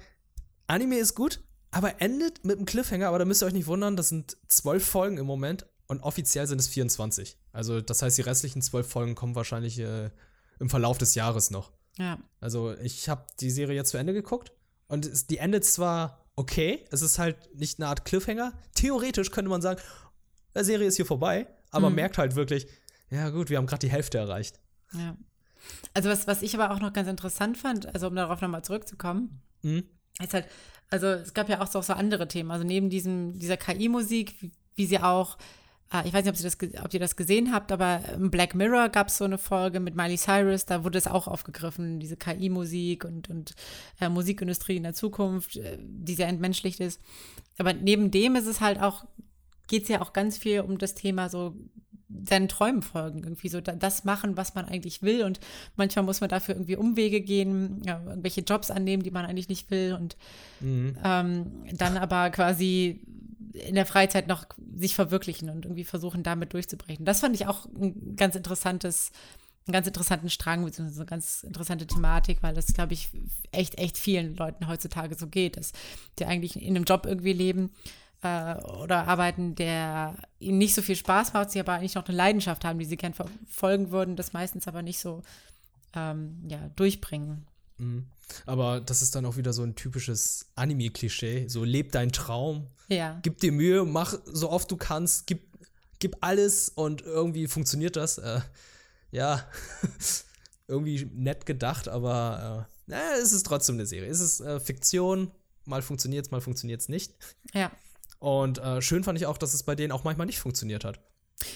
[0.67, 3.95] Anime ist gut, aber endet mit einem Cliffhanger, aber da müsst ihr euch nicht wundern,
[3.95, 7.37] das sind zwölf Folgen im Moment und offiziell sind es 24.
[7.51, 10.09] Also das heißt, die restlichen zwölf Folgen kommen wahrscheinlich äh,
[10.59, 11.71] im Verlauf des Jahres noch.
[11.97, 12.19] Ja.
[12.39, 14.51] Also ich habe die Serie jetzt zu Ende geguckt
[14.87, 18.53] und es, die endet zwar okay, es ist halt nicht eine Art Cliffhanger.
[18.73, 19.81] Theoretisch könnte man sagen,
[20.57, 21.95] die Serie ist hier vorbei, aber mhm.
[21.95, 22.65] merkt halt wirklich,
[23.09, 24.57] ja gut, wir haben gerade die Hälfte erreicht.
[24.93, 25.17] Ja.
[25.93, 29.41] Also was, was ich aber auch noch ganz interessant fand, also um darauf nochmal zurückzukommen,
[29.61, 29.83] mhm.
[30.21, 30.45] ist halt,
[30.89, 32.51] also es gab ja auch so, so andere Themen.
[32.51, 35.37] Also neben diesem, dieser KI-Musik, wie, wie, sie auch,
[35.93, 38.55] äh, ich weiß nicht, ob, sie das, ob ihr das gesehen habt, aber im Black
[38.55, 42.17] Mirror gab es so eine Folge mit Miley Cyrus, da wurde es auch aufgegriffen, diese
[42.17, 43.53] KI-Musik und, und
[43.99, 47.01] äh, Musikindustrie in der Zukunft, äh, die sehr entmenschlicht ist.
[47.57, 49.05] Aber neben dem ist es halt auch,
[49.67, 51.55] geht es ja auch ganz viel um das Thema so
[52.25, 55.23] seinen Träumen folgen, irgendwie so das machen, was man eigentlich will.
[55.23, 55.39] Und
[55.75, 59.69] manchmal muss man dafür irgendwie Umwege gehen, ja, irgendwelche Jobs annehmen, die man eigentlich nicht
[59.69, 59.93] will.
[59.93, 60.17] Und
[60.59, 60.97] mhm.
[61.03, 63.01] ähm, dann aber quasi
[63.53, 64.45] in der Freizeit noch
[64.77, 67.05] sich verwirklichen und irgendwie versuchen, damit durchzubrechen.
[67.05, 69.11] Das fand ich auch ein ganz interessantes,
[69.67, 73.09] einen ganz interessanten Strang, beziehungsweise eine ganz interessante Thematik, weil das, glaube ich,
[73.51, 75.73] echt, echt vielen Leuten heutzutage so geht, dass
[76.17, 77.71] die eigentlich in einem Job irgendwie leben
[78.21, 82.17] äh, oder arbeiten, der ihnen nicht so viel Spaß macht, sie aber eigentlich noch eine
[82.17, 85.23] Leidenschaft haben, die sie gern verfolgen würden, das meistens aber nicht so
[85.95, 87.47] ähm, ja, durchbringen.
[87.77, 88.08] Mhm.
[88.45, 91.47] Aber das ist dann auch wieder so ein typisches Anime-Klischee.
[91.47, 92.67] So, leb deinen Traum.
[92.88, 93.19] Ja.
[93.23, 95.47] Gib dir Mühe, mach so oft du kannst, gib,
[95.99, 98.17] gib alles und irgendwie funktioniert das.
[98.17, 98.41] Äh,
[99.12, 99.47] ja,
[100.67, 104.10] irgendwie nett gedacht, aber äh, na, es ist trotzdem eine Serie.
[104.10, 105.32] Es ist äh, Fiktion,
[105.65, 107.13] mal funktioniert es, mal funktioniert es nicht.
[107.53, 107.71] Ja.
[108.19, 110.99] Und äh, schön fand ich auch, dass es bei denen auch manchmal nicht funktioniert hat.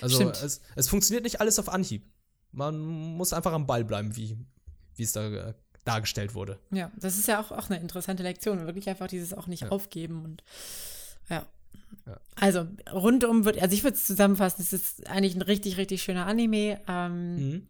[0.01, 2.05] Also es, es, funktioniert nicht alles auf Anhieb.
[2.51, 4.37] Man muss einfach am Ball bleiben, wie,
[4.95, 6.59] wie es da äh, dargestellt wurde.
[6.71, 8.65] Ja, das ist ja auch, auch eine interessante Lektion.
[8.65, 9.69] Wirklich einfach dieses auch nicht ja.
[9.69, 10.43] aufgeben und
[11.29, 11.45] ja.
[12.05, 12.19] ja.
[12.35, 16.25] Also rundum wird, also ich würde es zusammenfassen, es ist eigentlich ein richtig, richtig schöner
[16.25, 16.79] Anime.
[16.87, 17.67] Ähm, mhm.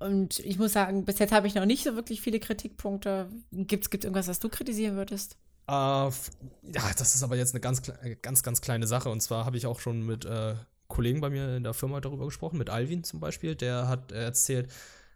[0.00, 3.28] Und ich muss sagen, bis jetzt habe ich noch nicht so wirklich viele Kritikpunkte.
[3.52, 5.36] Gibt es irgendwas, was du kritisieren würdest?
[5.68, 6.10] Äh, ja,
[6.96, 7.82] das ist aber jetzt eine ganz,
[8.22, 9.08] ganz, ganz kleine Sache.
[9.08, 10.54] Und zwar habe ich auch schon mit äh,
[10.88, 13.54] Kollegen bei mir in der Firma darüber gesprochen, mit Alvin zum Beispiel.
[13.54, 14.70] Der hat erzählt,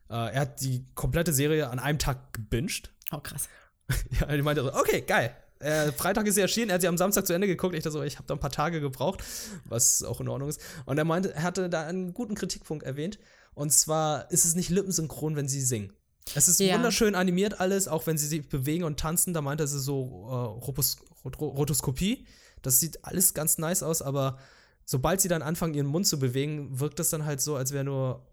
[0.08, 2.90] äh, er hat die komplette Serie an einem Tag gebinged.
[3.12, 3.48] Oh, krass.
[4.20, 5.34] ja, ich meinte so, okay, geil.
[5.58, 7.74] Äh, Freitag ist sie erschienen, er hat sie am Samstag zu Ende geguckt.
[7.74, 9.22] Ich dachte so, ich habe da ein paar Tage gebraucht,
[9.64, 10.60] was auch in Ordnung ist.
[10.84, 13.18] Und er meinte, er hatte da einen guten Kritikpunkt erwähnt.
[13.54, 15.92] Und zwar ist es nicht lippensynchron, wenn sie singen.
[16.34, 16.74] Es ist ja.
[16.74, 19.32] wunderschön animiert alles, auch wenn sie sich bewegen und tanzen.
[19.32, 22.26] Da meinte er so äh, Rotos Rotoskopie.
[22.62, 24.38] Das sieht alles ganz nice aus, aber
[24.84, 27.84] sobald sie dann anfangen, ihren Mund zu bewegen, wirkt das dann halt so, als wäre
[27.84, 28.26] nur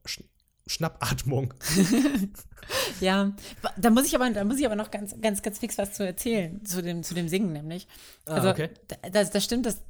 [0.66, 1.54] Schnappatmung.
[3.02, 3.34] ja,
[3.78, 6.06] da muss ich aber, da muss ich aber noch ganz, ganz, ganz fix was zu
[6.06, 7.88] erzählen, zu dem, zu dem Singen nämlich.
[8.26, 8.70] Ah, also, okay.
[9.12, 9.82] das, das stimmt, das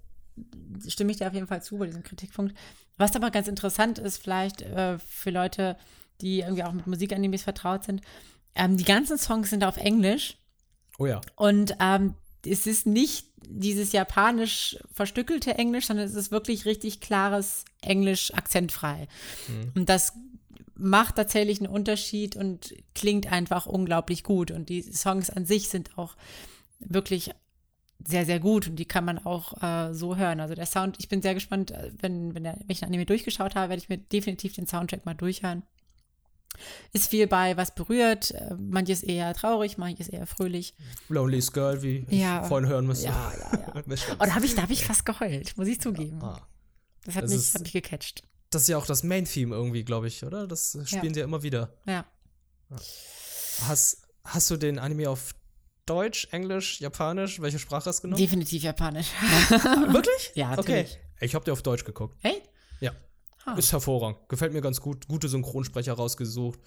[0.88, 2.56] stimme ich dir auf jeden Fall zu bei diesem Kritikpunkt.
[2.98, 5.78] Was aber ganz interessant ist, vielleicht äh, für Leute,
[6.24, 8.02] die irgendwie auch mit Musikanimes vertraut sind,
[8.56, 10.38] ähm, die ganzen Songs sind auf Englisch.
[10.98, 11.22] Oh ja.
[11.36, 17.66] Und ähm, es ist nicht dieses japanisch verstückelte Englisch, sondern es ist wirklich richtig klares
[17.82, 19.08] Englisch akzentfrei.
[19.48, 19.72] Mhm.
[19.76, 20.14] Und das
[20.76, 24.52] macht tatsächlich einen Unterschied und klingt einfach unglaublich gut.
[24.52, 26.16] Und die Songs an sich sind auch
[26.80, 27.32] wirklich
[28.06, 30.40] sehr, sehr gut und die kann man auch äh, so hören.
[30.40, 33.06] Also der Sound, ich bin sehr gespannt, äh, wenn, wenn, der, wenn ich ein Anime
[33.06, 35.64] durchgeschaut habe, werde ich mir definitiv den Soundtrack mal durchhören.
[36.92, 40.76] Ist viel bei, was berührt, äh, manches eher traurig, manches eher fröhlich.
[41.10, 43.08] Lonely's Girl, wie ja, ich vorhin hören müsste.
[43.08, 43.74] Ja, ja, ja.
[43.74, 46.22] Und oh, da habe ich, hab ich fast geheult, muss ich zugeben.
[46.22, 46.48] Ah.
[47.06, 48.24] Das hat, das mich, ist, hat mich gecatcht.
[48.50, 50.48] Das ist ja auch das Main-Theme irgendwie, glaube ich, oder?
[50.48, 51.74] Das spielen sie ja immer wieder.
[51.88, 52.06] Ja.
[53.68, 55.34] Hast, hast du den Anime auf
[55.86, 57.42] Deutsch, Englisch, Japanisch?
[57.42, 58.22] Welche Sprache hast du genommen?
[58.22, 59.08] Definitiv Japanisch.
[59.50, 60.32] Wirklich?
[60.36, 60.92] Ja, natürlich.
[60.92, 61.26] Okay.
[61.26, 62.16] Ich habe dir auf Deutsch geguckt.
[62.22, 62.43] Hey?
[63.46, 63.56] Ah.
[63.56, 64.18] Ist hervorragend.
[64.30, 65.08] Gefällt mir ganz gut.
[65.08, 66.60] Gute Synchronsprecher rausgesucht.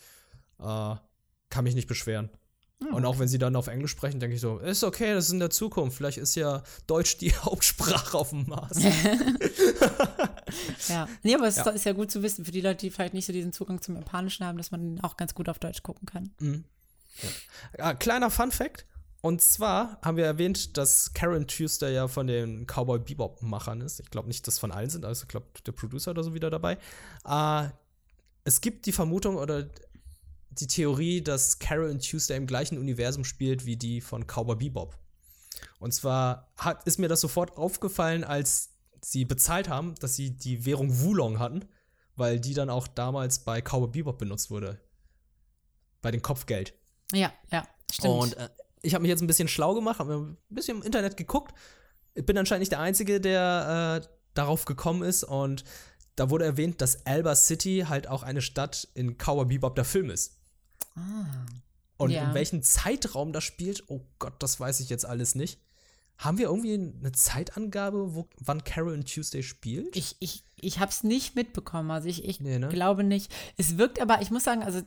[0.58, 0.94] Äh,
[1.48, 2.30] kann mich nicht beschweren.
[2.80, 2.94] Mhm.
[2.94, 5.32] Und auch wenn sie dann auf Englisch sprechen, denke ich so, ist okay, das ist
[5.32, 5.96] in der Zukunft.
[5.96, 8.78] Vielleicht ist ja Deutsch die Hauptsprache auf dem Mars.
[10.88, 11.70] ja, nee, aber es ja.
[11.70, 13.96] ist ja gut zu wissen für die Leute, die vielleicht nicht so diesen Zugang zum
[13.96, 16.30] Japanischen haben, dass man auch ganz gut auf Deutsch gucken kann.
[16.40, 16.64] Mhm.
[17.78, 17.94] Ja.
[17.94, 18.84] kleiner Fun Fact.
[19.22, 24.00] Und zwar haben wir erwähnt, dass Karen Tuesday ja von den Cowboy Bebop-Machern ist.
[24.00, 26.50] Ich glaube nicht, dass von allen sind, also ich glaube, der Producer oder so wieder
[26.50, 26.78] dabei.
[27.24, 27.68] Äh,
[28.44, 29.68] es gibt die Vermutung oder
[30.50, 34.96] die Theorie, dass Carol und Tuesday im gleichen Universum spielt wie die von Cowboy Bebop.
[35.78, 38.70] Und zwar hat, ist mir das sofort aufgefallen, als
[39.02, 41.64] sie bezahlt haben, dass sie die Währung Wulong hatten,
[42.16, 44.80] weil die dann auch damals bei Cowboy Bebop benutzt wurde.
[46.02, 46.74] Bei dem Kopfgeld.
[47.12, 48.14] Ja, ja, stimmt.
[48.14, 48.48] Und äh,
[48.86, 51.54] ich habe mich jetzt ein bisschen schlau gemacht, habe mir ein bisschen im Internet geguckt.
[52.14, 55.64] Ich bin anscheinend nicht der Einzige, der äh, darauf gekommen ist und
[56.14, 60.08] da wurde erwähnt, dass Alba City halt auch eine Stadt in Cowboy Bebop der Film
[60.08, 60.38] ist.
[60.94, 61.26] Ah.
[61.98, 62.28] Und ja.
[62.28, 65.60] in welchem Zeitraum das spielt, oh Gott, das weiß ich jetzt alles nicht.
[66.18, 69.94] Haben wir irgendwie eine Zeitangabe, wo, wann Carol and Tuesday spielt?
[69.94, 71.90] Ich, ich, ich habe es nicht mitbekommen.
[71.90, 72.68] Also ich, ich nee, ne?
[72.68, 73.30] glaube nicht.
[73.58, 74.80] Es wirkt aber, ich muss sagen, also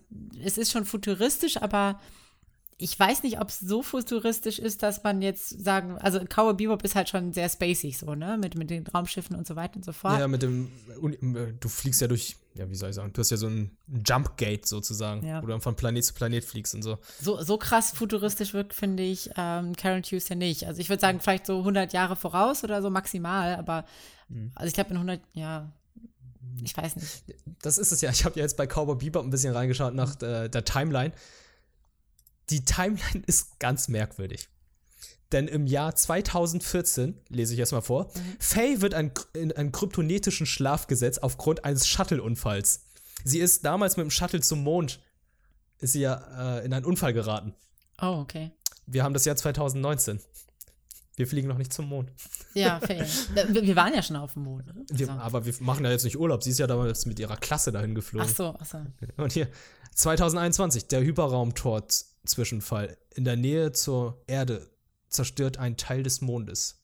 [0.44, 2.00] es ist schon futuristisch, aber
[2.82, 6.82] ich weiß nicht, ob es so futuristisch ist, dass man jetzt sagen, also Cowboy Bebop
[6.84, 9.84] ist halt schon sehr spacig so, ne, mit, mit den Raumschiffen und so weiter und
[9.84, 10.18] so fort.
[10.18, 10.72] Ja, mit dem,
[11.60, 14.38] du fliegst ja durch, ja, wie soll ich sagen, du hast ja so ein Jump
[14.38, 15.42] Gate sozusagen, ja.
[15.42, 16.98] wo du dann von Planet zu Planet fliegst und so.
[17.20, 20.66] So, so krass futuristisch wirkt, finde ich, ähm, Karen Hughes ja nicht.
[20.66, 23.84] Also ich würde sagen, vielleicht so 100 Jahre voraus oder so maximal, aber,
[24.30, 24.54] mhm.
[24.56, 25.70] also ich glaube in 100, ja,
[26.64, 27.24] ich weiß nicht.
[27.62, 28.10] Das ist es ja.
[28.10, 31.12] Ich habe ja jetzt bei Cowboy Bebop ein bisschen reingeschaut nach der, der Timeline.
[32.50, 34.50] Die Timeline ist ganz merkwürdig.
[35.32, 38.36] Denn im Jahr 2014, lese ich erstmal vor, mhm.
[38.40, 42.86] Faye wird an, in einen kryptonetischen Schlaf gesetzt aufgrund eines Shuttle-Unfalls.
[43.24, 45.00] Sie ist damals mit dem Shuttle zum Mond,
[45.80, 47.54] ist sie ja äh, in einen Unfall geraten.
[48.02, 48.52] Oh, okay.
[48.88, 50.20] Wir haben das Jahr 2019.
[51.16, 52.12] Wir fliegen noch nicht zum Mond.
[52.54, 53.06] Ja, Faye.
[53.36, 54.66] wir waren ja schon auf dem Mond.
[54.90, 55.22] Wir, also.
[55.22, 56.44] Aber wir machen ja jetzt nicht Urlaub.
[56.44, 58.28] Sie ist ja damals mit ihrer Klasse dahin geflogen.
[58.28, 58.82] Ach so, ach so.
[59.18, 59.50] Und hier,
[59.96, 61.02] 2021, der
[62.24, 64.70] Hyperraumtor-Zwischenfall in der Nähe zur Erde
[65.10, 66.82] zerstört einen Teil des Mondes.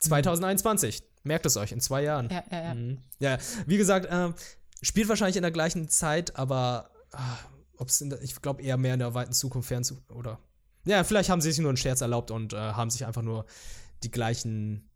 [0.00, 1.02] 2021.
[1.24, 2.28] Merkt es euch, in zwei Jahren.
[2.30, 2.74] Ja, ja, ja.
[2.74, 2.98] Mhm.
[3.20, 4.32] Ja, wie gesagt, äh,
[4.80, 9.14] spielt wahrscheinlich in der gleichen Zeit, aber äh, es ich glaube eher mehr in der
[9.14, 10.38] weiten Zukunft fern zu, oder
[10.84, 13.46] ja, vielleicht haben sie sich nur einen Scherz erlaubt und äh, haben sich einfach nur
[14.02, 14.90] die gleichen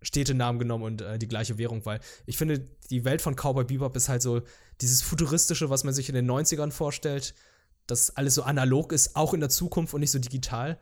[0.00, 3.96] Städtenamen genommen und äh, die gleiche Währung, weil ich finde, die Welt von Cowboy Bebop
[3.96, 4.40] ist halt so
[4.80, 7.34] dieses futuristische, was man sich in den 90ern vorstellt
[7.86, 10.78] dass alles so analog ist, auch in der Zukunft und nicht so digital.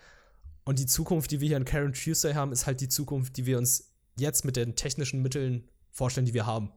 [0.64, 3.46] Und die Zukunft, die wir hier in Karen Tuesday haben, ist halt die Zukunft, die
[3.46, 6.72] wir uns jetzt mit den technischen Mitteln vorstellen, die wir haben.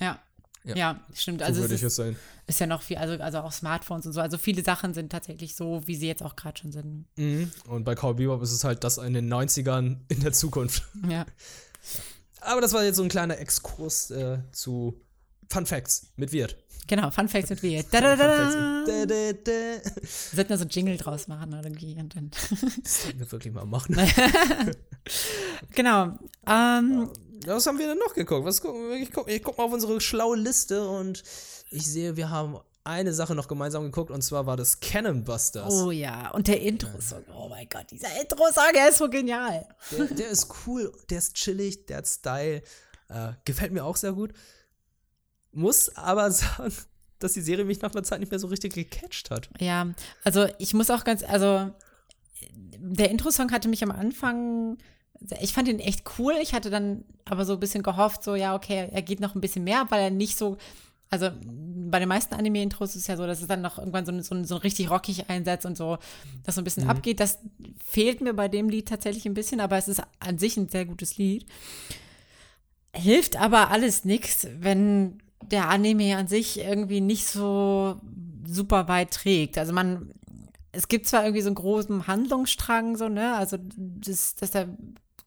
[0.00, 0.20] Ja.
[0.64, 1.40] Ja, ja stimmt.
[1.40, 2.16] So also es sein.
[2.46, 4.20] Ist ja noch viel, also, also auch Smartphones und so.
[4.20, 7.06] Also viele Sachen sind tatsächlich so, wie sie jetzt auch gerade schon sind.
[7.16, 7.50] Mhm.
[7.68, 10.86] Und bei Cowboy Bebop ist es halt das in den 90ern in der Zukunft.
[11.08, 11.26] Ja.
[12.40, 15.00] Aber das war jetzt so ein kleiner Exkurs äh, zu
[15.48, 16.56] Fun Facts mit Wirt.
[16.92, 17.86] Genau, Fun Facts mit Wirt.
[17.90, 19.06] Da, da, da, da.
[19.06, 19.80] Wir
[20.34, 21.94] sollten da so ein Jingle draus machen irgendwie.
[21.98, 22.30] Und dann
[22.82, 23.96] das sollten wir wirklich mal machen.
[25.74, 26.18] genau.
[26.46, 27.08] Ähm,
[27.46, 28.44] Was haben wir denn noch geguckt?
[28.44, 28.96] Was gucken wir?
[28.96, 31.22] Ich gucke guck mal auf unsere schlaue Liste und
[31.70, 35.72] ich sehe, wir haben eine Sache noch gemeinsam geguckt und zwar war das Cannon Busters.
[35.72, 37.24] Oh ja, und der Intro-Song.
[37.34, 39.66] Oh mein Gott, dieser Intro-Song, der ist so genial.
[39.92, 42.62] Der, der, ist cool, der ist chillig, der hat Style.
[43.08, 44.34] Äh, gefällt mir auch sehr gut.
[45.52, 46.72] Muss aber sagen,
[47.18, 49.48] dass die Serie mich nach einer Zeit nicht mehr so richtig gecatcht hat.
[49.60, 49.88] Ja,
[50.24, 51.70] also ich muss auch ganz, also
[52.50, 54.76] der Intro-Song hatte mich am Anfang,
[55.40, 56.34] ich fand ihn echt cool.
[56.42, 59.40] Ich hatte dann aber so ein bisschen gehofft, so, ja, okay, er geht noch ein
[59.40, 60.56] bisschen mehr, weil er nicht so,
[61.10, 64.20] also bei den meisten Anime-Intros ist es ja so, dass es dann noch irgendwann so,
[64.20, 65.98] so, so richtig rockig einsetzt und so,
[66.42, 66.90] dass so ein bisschen mhm.
[66.90, 67.20] abgeht.
[67.20, 67.38] Das
[67.84, 70.86] fehlt mir bei dem Lied tatsächlich ein bisschen, aber es ist an sich ein sehr
[70.86, 71.46] gutes Lied.
[72.94, 78.00] Hilft aber alles nichts, wenn der Anime an sich irgendwie nicht so
[78.44, 79.58] super weit trägt.
[79.58, 80.10] Also man,
[80.72, 84.66] es gibt zwar irgendwie so einen großen Handlungsstrang, so, ne, also das, dass da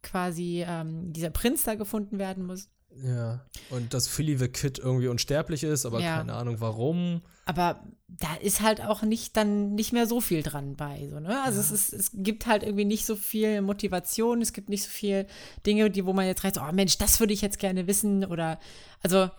[0.02, 2.70] quasi ähm, dieser Prinz da gefunden werden muss.
[3.04, 6.18] Ja, und dass Philly the Kid irgendwie unsterblich ist, aber ja.
[6.18, 7.22] keine Ahnung warum.
[7.46, 11.44] Aber da ist halt auch nicht dann nicht mehr so viel dran bei, so, ne?
[11.44, 11.66] Also ja.
[11.66, 15.28] es, ist, es gibt halt irgendwie nicht so viel Motivation, es gibt nicht so viel
[15.66, 18.60] Dinge, die, wo man jetzt reicht, oh Mensch, das würde ich jetzt gerne wissen oder,
[19.04, 19.30] also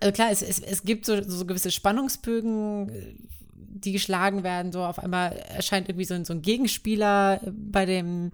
[0.00, 4.72] also klar, es, es, es gibt so, so gewisse Spannungsbögen, die geschlagen werden.
[4.72, 8.32] So auf einmal erscheint irgendwie so, so ein Gegenspieler bei dem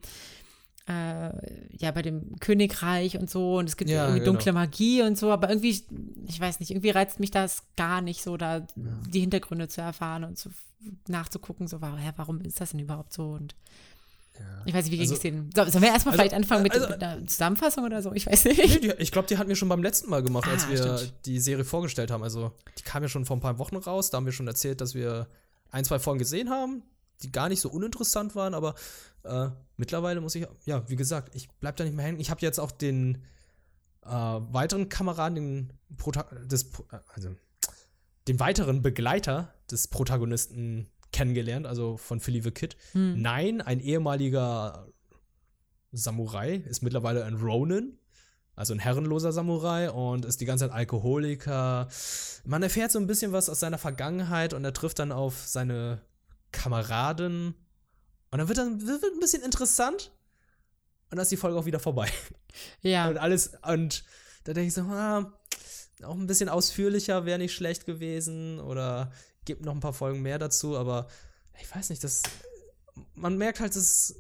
[0.89, 1.31] äh,
[1.77, 4.33] ja, bei dem Königreich und so und es gibt ja, irgendwie genau.
[4.33, 5.83] dunkle Magie und so, aber irgendwie,
[6.29, 8.67] ich weiß nicht, irgendwie reizt mich das gar nicht so, da ja.
[9.09, 10.51] die Hintergründe zu erfahren und zu,
[11.09, 13.57] nachzugucken, so, warum ist das denn überhaupt so und
[14.39, 14.63] ja.
[14.65, 15.51] Ich weiß nicht, wie ging es denen?
[15.55, 18.13] So, sollen wir erstmal also, vielleicht anfangen mit, also, mit, einer Zusammenfassung oder so?
[18.13, 18.59] Ich weiß nicht.
[18.59, 20.99] Nee, die, ich glaube, die hatten wir schon beim letzten Mal gemacht, ah, als wir
[20.99, 21.15] stimmt.
[21.27, 22.23] die Serie vorgestellt haben.
[22.23, 24.11] Also, die kam ja schon vor ein paar Wochen raus.
[24.11, 25.29] Da haben wir schon erzählt, dass wir
[25.71, 26.83] ein, zwei Folgen gesehen haben,
[27.23, 28.55] die gar nicht so uninteressant waren.
[28.55, 28.75] Aber
[29.25, 32.21] äh, mittlerweile muss ich, ja, wie gesagt, ich bleib da nicht mehr hängen.
[32.21, 33.23] Ich habe jetzt auch den
[34.05, 36.71] äh, weiteren Kameraden, den Prota des,
[37.15, 37.31] also,
[38.29, 42.77] den weiteren Begleiter des Protagonisten kennengelernt, also von Philly the Kid.
[42.93, 43.21] Hm.
[43.23, 44.87] Nein, ein ehemaliger
[45.91, 47.99] Samurai ist mittlerweile ein Ronin,
[48.55, 51.89] also ein herrenloser Samurai und ist die ganze Zeit Alkoholiker.
[52.45, 56.03] Man erfährt so ein bisschen was aus seiner Vergangenheit und er trifft dann auf seine
[56.53, 57.55] Kameraden.
[58.31, 60.13] Und dann wird dann wird ein bisschen interessant.
[61.11, 62.09] Und dann ist die Folge auch wieder vorbei.
[62.81, 63.09] Ja.
[63.09, 64.03] Und alles, und
[64.45, 65.33] da denke ich so, ah,
[66.03, 68.61] auch ein bisschen ausführlicher wäre nicht schlecht gewesen.
[68.61, 69.13] Oder
[69.47, 71.09] gibt noch ein paar Folgen mehr dazu, aber
[71.61, 72.23] ich weiß nicht, das.
[73.15, 74.15] Man merkt halt, dass.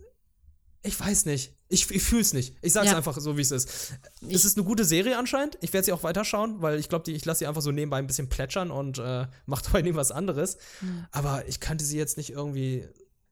[0.83, 1.53] Ich weiß nicht.
[1.69, 2.57] Ich, ich fühle es nicht.
[2.63, 2.97] Ich sag's ja.
[2.97, 3.95] einfach so, wie es ist.
[4.21, 5.59] Ich es ist eine gute Serie anscheinend.
[5.61, 8.07] Ich werde sie auch weiterschauen, weil ich glaube, ich lasse sie einfach so nebenbei ein
[8.07, 10.59] bisschen plätschern und äh, mache dabei nicht was anderes.
[10.81, 11.07] Mhm.
[11.11, 12.87] Aber ich könnte sie jetzt nicht irgendwie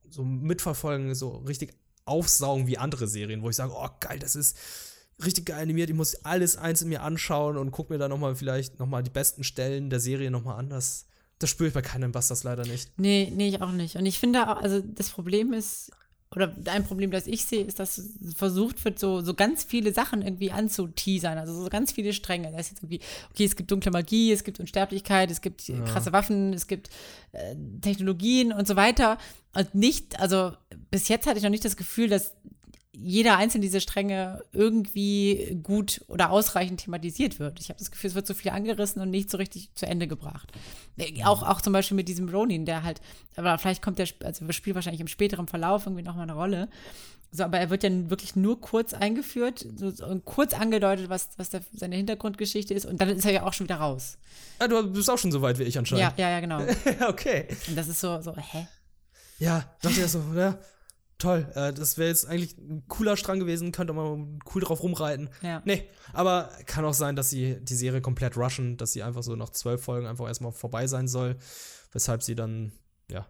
[0.09, 4.57] so mitverfolgen, so richtig aufsaugen wie andere Serien, wo ich sage, oh geil, das ist
[5.23, 5.89] richtig geil animiert.
[5.89, 9.09] Ich muss alles eins in mir anschauen und gucke mir dann nochmal vielleicht nochmal die
[9.09, 10.69] besten Stellen der Serie nochmal an.
[10.69, 11.05] Das
[11.39, 12.91] das spüre ich bei keinem Busters leider nicht.
[12.97, 13.95] Nee, nee, ich auch nicht.
[13.95, 15.91] Und ich finde, auch, also das Problem ist,
[16.35, 18.01] oder ein Problem, das ich sehe, ist, dass
[18.35, 21.37] versucht wird, so, so ganz viele Sachen irgendwie anzuteasern.
[21.37, 22.51] Also so ganz viele Stränge.
[22.51, 22.99] Das ist jetzt irgendwie,
[23.31, 25.79] okay, es gibt dunkle Magie, es gibt Unsterblichkeit, es gibt ja.
[25.81, 26.89] krasse Waffen, es gibt
[27.31, 29.17] äh, Technologien und so weiter.
[29.53, 30.51] Und nicht, also
[30.91, 32.33] bis jetzt hatte ich noch nicht das Gefühl, dass
[32.97, 37.59] jeder einzelne dieser Stränge irgendwie gut oder ausreichend thematisiert wird.
[37.59, 40.07] Ich habe das Gefühl, es wird so viel angerissen und nicht so richtig zu Ende
[40.07, 40.51] gebracht.
[40.97, 43.01] Äh, auch, auch zum Beispiel mit diesem Ronin, der halt,
[43.35, 46.69] aber vielleicht kommt der, also das Spiel wahrscheinlich im späteren Verlauf irgendwie nochmal eine Rolle.
[47.31, 51.49] So, aber er wird ja wirklich nur kurz eingeführt, so, so kurz angedeutet, was, was
[51.49, 54.17] der, seine Hintergrundgeschichte ist, und dann ist er ja auch schon wieder raus.
[54.59, 56.17] Ah, du bist auch schon so weit wie ich anscheinend.
[56.17, 56.61] Ja, ja, ja, genau.
[57.09, 57.47] okay.
[57.67, 58.67] Und das ist so, so, hä?
[59.39, 60.57] Ja, dachte ich so, ja,
[61.25, 61.51] toll.
[61.55, 65.29] Äh, das wäre jetzt eigentlich ein cooler Strang gewesen, könnte man cool drauf rumreiten.
[65.41, 65.61] Ja.
[65.65, 69.35] Nee, aber kann auch sein, dass sie die Serie komplett rushen, dass sie einfach so
[69.35, 71.37] nach zwölf Folgen einfach erstmal vorbei sein soll,
[71.91, 72.71] weshalb sie dann,
[73.09, 73.27] ja,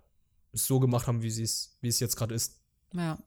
[0.51, 2.60] es so gemacht haben, wie es, wie es jetzt gerade ist.
[2.93, 3.17] Ja.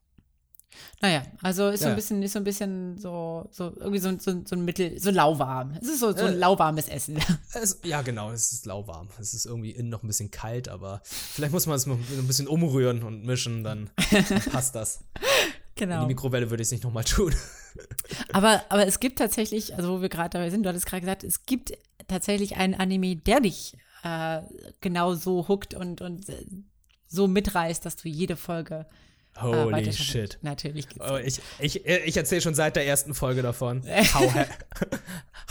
[1.01, 4.41] Naja, also ist so ein bisschen, ist so ein bisschen so, so irgendwie so, so,
[4.45, 5.73] so ein Mittel, so lauwarm.
[5.81, 7.17] Es ist so, so ein äh, lauwarmes Essen.
[7.53, 9.09] Es, ja, genau, es ist lauwarm.
[9.19, 12.27] Es ist irgendwie innen noch ein bisschen kalt, aber vielleicht muss man es mal ein
[12.27, 15.03] bisschen umrühren und mischen, dann, dann passt das.
[15.75, 15.95] Genau.
[15.95, 17.33] In die Mikrowelle würde ich es nicht nochmal tun.
[18.33, 21.23] aber, aber es gibt tatsächlich, also wo wir gerade dabei sind, du hattest gerade gesagt,
[21.23, 21.71] es gibt
[22.07, 24.41] tatsächlich einen Anime, der dich äh,
[24.81, 26.45] genau so hookt und, und äh,
[27.07, 28.85] so mitreißt, dass du jede Folge
[29.41, 30.37] Holy shit.
[30.41, 30.87] Natürlich.
[30.99, 33.83] Oh, ich ich, ich erzähle schon seit der ersten Folge davon.
[34.13, 34.43] How, he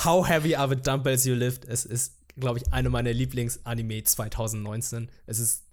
[0.04, 1.64] How Heavy Are the Dumbbells You Lift?
[1.64, 5.10] Es ist, glaube ich, eine meiner Lieblings-Anime 2019.
[5.26, 5.64] Es ist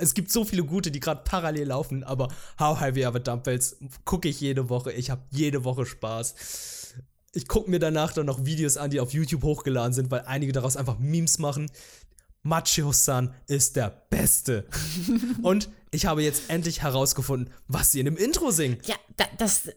[0.00, 3.76] es gibt so viele gute, die gerade parallel laufen, aber How Heavy Are the Dumbbells
[4.04, 4.92] gucke ich jede Woche.
[4.92, 6.94] Ich habe jede Woche Spaß.
[7.34, 10.52] Ich gucke mir danach dann noch Videos an, die auf YouTube hochgeladen sind, weil einige
[10.52, 11.70] daraus einfach Memes machen.
[12.42, 14.64] Machio-san ist der Beste.
[15.42, 18.78] Und ich habe jetzt endlich herausgefunden, was sie in dem Intro singen.
[18.84, 19.68] Ja, da, das.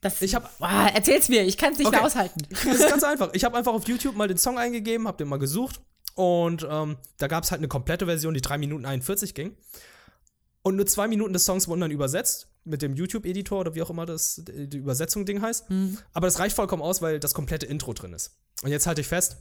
[0.00, 1.96] Das, ich hab, oh, erzähl's mir, ich kann es nicht okay.
[1.96, 2.42] mehr aushalten.
[2.50, 3.30] Das ist ganz einfach.
[3.32, 5.80] Ich habe einfach auf YouTube mal den Song eingegeben, habe den mal gesucht
[6.14, 9.56] und ähm, da gab es halt eine komplette Version, die 3 Minuten 41 ging.
[10.60, 13.90] Und nur zwei Minuten des Songs wurden dann übersetzt mit dem YouTube-Editor oder wie auch
[13.90, 15.70] immer das die Übersetzung-Ding heißt.
[15.70, 15.98] Mhm.
[16.12, 18.38] Aber das reicht vollkommen aus, weil das komplette Intro drin ist.
[18.62, 19.36] Und jetzt halte ich fest,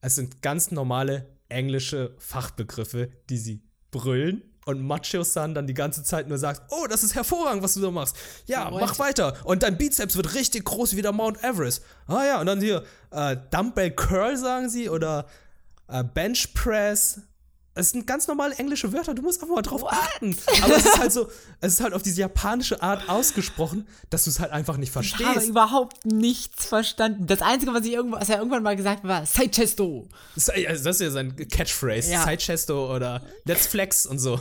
[0.00, 6.28] es sind ganz normale englische Fachbegriffe, die sie brüllen und Macho-san dann die ganze Zeit
[6.28, 8.14] nur sagt, oh, das ist hervorragend, was du da machst.
[8.44, 8.82] Ja, What?
[8.82, 9.34] mach weiter.
[9.44, 11.82] Und dein Bizeps wird richtig groß wie der Mount Everest.
[12.06, 15.24] Ah ja, und dann hier äh, Dumbbell Curl sagen sie oder
[15.88, 17.22] äh, Bench Press.
[17.72, 19.92] Es sind ganz normale englische Wörter, du musst einfach mal drauf What?
[19.92, 20.36] achten.
[20.62, 21.30] Aber es ist halt so,
[21.62, 25.20] es ist halt auf diese japanische Art ausgesprochen, dass du es halt einfach nicht verstehst.
[25.22, 27.26] Ich habe überhaupt nichts verstanden.
[27.26, 30.08] Das Einzige, was, ich irgendwo, was er irgendwann mal gesagt hat, war Saichesto.
[30.34, 32.12] Das, das ist ja sein Catchphrase.
[32.12, 32.22] Ja.
[32.22, 34.38] Saichesto oder Let's Flex und so.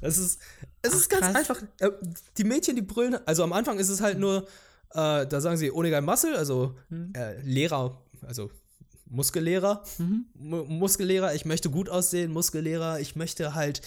[0.00, 0.40] Es ist,
[0.82, 1.34] es Ach, ist ganz krass.
[1.34, 1.62] einfach.
[1.80, 1.90] Äh,
[2.36, 4.46] die Mädchen, die brüllen, also am Anfang ist es halt nur,
[4.90, 7.12] äh, da sagen sie Onegai Muscle, also hm.
[7.14, 8.50] äh, Lehrer, also
[9.10, 10.26] Muskellehrer, mhm.
[10.36, 13.80] Muskellehrer, ich möchte gut aussehen, Muskellehrer, ich möchte halt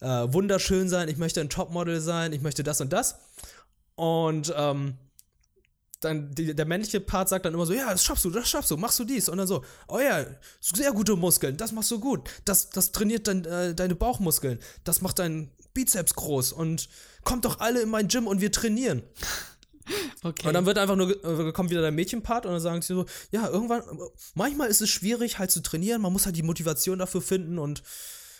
[0.00, 3.18] äh, wunderschön sein, ich möchte ein Topmodel sein, ich möchte das und das.
[3.94, 4.94] Und ähm,
[6.00, 8.70] dann die, der männliche Part sagt dann immer so, ja, das schaffst du, das schaffst
[8.70, 9.28] du, machst du dies.
[9.28, 10.24] Und dann so, oh ja,
[10.60, 12.28] sehr gute Muskeln, das machst du gut.
[12.44, 16.88] Das, das trainiert dann äh, deine Bauchmuskeln, das macht deinen Bizeps groß und
[17.24, 19.02] kommt doch alle in mein Gym und wir trainieren.
[20.22, 20.46] Okay.
[20.46, 23.06] Und dann wird einfach nur, äh, kommt wieder der Mädchenpart und dann sagen sie so,
[23.30, 23.82] ja, irgendwann,
[24.34, 27.82] manchmal ist es schwierig halt zu trainieren, man muss halt die Motivation dafür finden und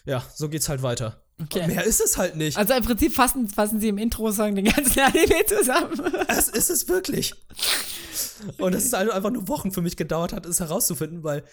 [0.09, 1.23] ja, so geht's halt weiter.
[1.40, 1.68] Okay.
[1.68, 2.57] mehr ist es halt nicht.
[2.57, 6.12] Also im Prinzip fassen, fassen sie im Intro-Song den ganzen Anime zusammen.
[6.27, 7.35] Es ist es wirklich.
[8.59, 11.44] Und es ist halt einfach nur Wochen für mich gedauert hat, es herauszufinden, weil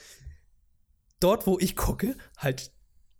[1.19, 2.71] dort, wo ich gucke, halt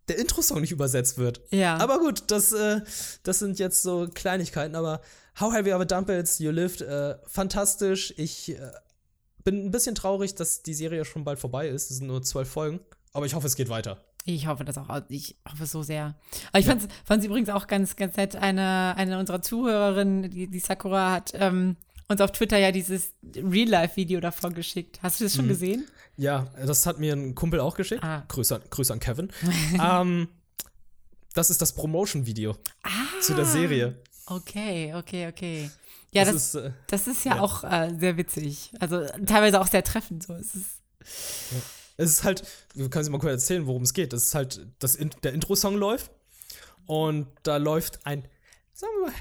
[0.08, 1.42] der Intro-Song nicht übersetzt wird.
[1.50, 1.76] Ja.
[1.76, 2.80] Aber gut, das, äh,
[3.22, 5.02] das sind jetzt so Kleinigkeiten, aber
[5.38, 8.14] How Heavy Are the Dumbbells You Lift, äh, fantastisch.
[8.16, 8.72] Ich äh,
[9.44, 11.90] bin ein bisschen traurig, dass die Serie schon bald vorbei ist.
[11.90, 12.80] Es sind nur zwölf Folgen,
[13.12, 14.02] aber ich hoffe, es geht weiter.
[14.28, 14.88] Ich hoffe das auch.
[15.08, 16.16] Ich hoffe so sehr.
[16.50, 16.76] Aber ich ja.
[17.04, 18.34] fand es übrigens auch ganz, ganz nett.
[18.34, 21.76] Eine, eine unserer Zuhörerinnen, die, die Sakura, hat ähm,
[22.08, 24.98] uns auf Twitter ja dieses Real-Life-Video davon geschickt.
[25.00, 25.50] Hast du das schon mhm.
[25.50, 25.86] gesehen?
[26.16, 28.02] Ja, das hat mir ein Kumpel auch geschickt.
[28.02, 28.24] Ah.
[28.26, 29.30] Grüße, an, Grüße an Kevin.
[29.80, 30.28] ähm,
[31.34, 33.20] das ist das Promotion-Video ah.
[33.20, 34.02] zu der Serie.
[34.26, 35.70] Okay, okay, okay.
[36.10, 37.42] Ja, das, das ist, äh, das ist ja, ja.
[37.42, 38.72] auch äh, sehr witzig.
[38.80, 40.24] Also teilweise auch sehr treffend.
[40.24, 40.34] So.
[40.34, 40.82] Es ist,
[41.52, 41.58] ja.
[41.96, 42.42] Es ist halt,
[42.74, 44.12] du kannst mal kurz erzählen, worum es geht.
[44.12, 46.10] Das ist halt, das der Intro-Song läuft
[46.86, 48.26] und da läuft ein,
[48.72, 49.14] sagen wir mal,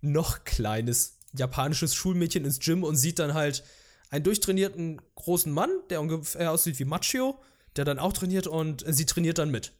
[0.00, 3.64] noch kleines japanisches Schulmädchen ins Gym und sieht dann halt
[4.10, 7.38] einen durchtrainierten großen Mann, der ungefähr aussieht wie Machio,
[7.76, 9.72] der dann auch trainiert und sie trainiert dann mit.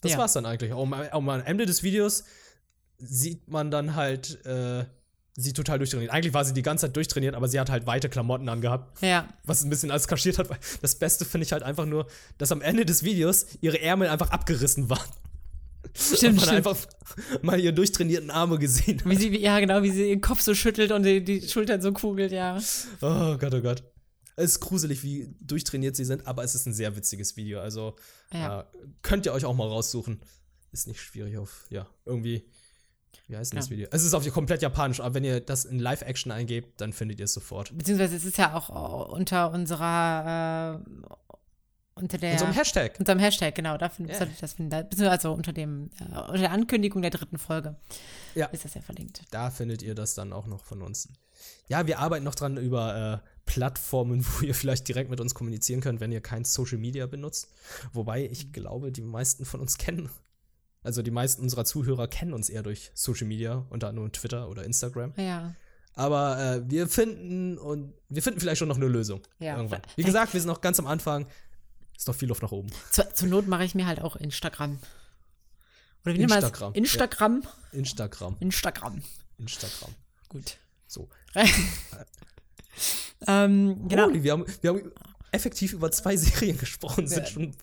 [0.00, 0.18] Das ja.
[0.18, 0.72] war's dann eigentlich.
[0.72, 2.24] Um, um am Ende des Videos
[2.98, 4.84] sieht man dann halt äh,
[5.36, 6.10] sie total durchtrainiert.
[6.10, 9.02] Eigentlich war sie die ganze Zeit durchtrainiert, aber sie hat halt weite Klamotten angehabt.
[9.02, 9.28] Ja.
[9.44, 10.48] Was ein bisschen alles kaschiert hat.
[10.48, 12.06] Weil das Beste finde ich halt einfach nur,
[12.38, 15.08] dass am Ende des Videos ihre Ärmel einfach abgerissen waren.
[15.94, 16.56] Stimmt, und man stimmt.
[16.66, 16.76] einfach
[17.42, 19.08] mal ihre durchtrainierten Arme gesehen hat.
[19.08, 21.92] Wie sie, ja, genau, wie sie ihren Kopf so schüttelt und die, die Schultern so
[21.92, 22.58] kugelt, ja.
[23.00, 23.84] Oh Gott, oh Gott.
[24.38, 27.60] Es ist gruselig, wie durchtrainiert sie sind, aber es ist ein sehr witziges Video.
[27.60, 27.96] Also
[28.32, 28.60] Ja.
[28.60, 28.64] äh,
[29.02, 30.20] könnt ihr euch auch mal raussuchen.
[30.72, 32.44] Ist nicht schwierig auf, ja, irgendwie.
[33.28, 33.70] Wie heißt denn das Ja.
[33.76, 33.88] Video?
[33.90, 37.24] Es ist auf komplett japanisch, aber wenn ihr das in Live-Action eingebt, dann findet ihr
[37.24, 37.76] es sofort.
[37.76, 41.06] Beziehungsweise es ist ja auch unter unserer, äh,
[41.94, 42.40] unter der.
[42.42, 42.96] Einem Hashtag.
[42.98, 44.18] unserem Hashtag, genau, da find, Ja.
[44.18, 44.70] sollte ich das finden.
[44.70, 47.76] Da- Beziehungsweise also unter dem, äh, unter der Ankündigung der dritten Folge
[48.34, 48.46] Ja.
[48.46, 49.22] ist das ja verlinkt.
[49.30, 51.08] Da findet ihr das dann auch noch von uns.
[51.68, 55.80] Ja, wir arbeiten noch dran über äh, Plattformen, wo ihr vielleicht direkt mit uns kommunizieren
[55.80, 57.48] könnt, wenn ihr kein Social Media benutzt.
[57.92, 60.10] Wobei ich glaube, die meisten von uns kennen,
[60.86, 64.64] also die meisten unserer Zuhörer kennen uns eher durch Social Media, unter anderem Twitter oder
[64.64, 65.12] Instagram.
[65.16, 65.54] Ja.
[65.94, 69.22] Aber äh, wir finden und wir finden vielleicht schon noch eine Lösung.
[69.38, 69.56] Ja.
[69.56, 69.82] Irgendwann.
[69.96, 71.26] Wie gesagt, wir sind noch ganz am Anfang.
[71.96, 72.68] Ist noch viel Luft nach oben.
[72.90, 74.78] Zur, zur Not mache ich mir halt auch Instagram.
[76.04, 76.22] Oder wie?
[76.22, 77.42] Instagram, Instagram.
[77.72, 78.36] Instagram.
[78.40, 79.02] Instagram.
[79.38, 79.94] Instagram.
[80.28, 80.58] Gut.
[80.86, 81.08] So.
[83.26, 84.06] ähm, genau.
[84.06, 84.92] Holy, wir, haben, wir haben
[85.32, 87.26] effektiv über zwei Serien gesprochen, sind Ja.
[87.26, 87.54] schon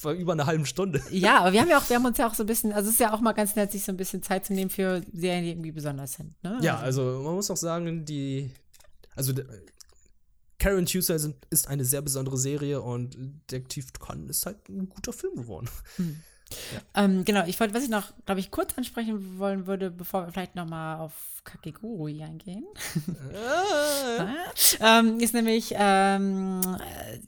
[0.00, 1.02] vor über einer halben Stunde.
[1.10, 2.88] Ja, aber wir haben ja auch, wir haben uns ja auch so ein bisschen, also
[2.88, 5.02] es ist ja auch mal ganz nett, sich so ein bisschen Zeit zu nehmen für
[5.12, 6.42] Serien, die irgendwie besonders sind.
[6.42, 6.58] Ne?
[6.62, 8.50] Ja, also man muss auch sagen, die.
[9.14, 9.34] Also
[10.58, 11.18] Karen Tuesday
[11.50, 13.14] ist eine sehr besondere Serie und
[13.50, 15.68] Detective Con ist halt ein guter Film geworden.
[16.94, 20.32] Ähm, genau, ich wollte, was ich noch, glaube ich, kurz ansprechen wollen würde, bevor wir
[20.32, 21.12] vielleicht noch mal auf
[21.44, 22.64] Kakegurui eingehen,
[24.80, 27.18] ähm, ist nämlich, ähm, äh,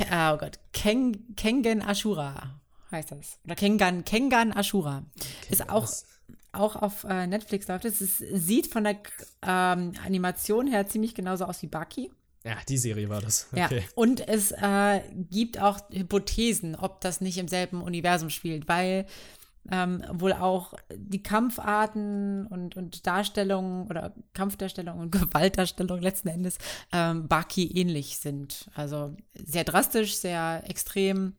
[0.00, 2.60] oh Gott, Ken, Kengen Ashura
[2.92, 3.38] heißt das.
[3.44, 5.02] Oder Kengan, Kengan Ashura.
[5.50, 5.88] ist auch,
[6.52, 7.84] auch auf äh, Netflix läuft.
[7.84, 8.96] Es ist, sieht von der
[9.42, 12.10] ähm, Animation her ziemlich genauso aus wie Baki.
[12.44, 13.48] Ja, die Serie war das.
[13.56, 13.82] Ja, Okay.
[13.96, 19.06] und es äh, gibt auch Hypothesen, ob das nicht im selben Universum spielt, weil
[19.70, 26.58] ähm, wohl auch die Kampfarten und, und Darstellungen oder Kampfdarstellungen und Gewaltdarstellungen letzten Endes
[26.92, 28.68] ähm, Baki ähnlich sind.
[28.74, 31.34] Also sehr drastisch, sehr extrem.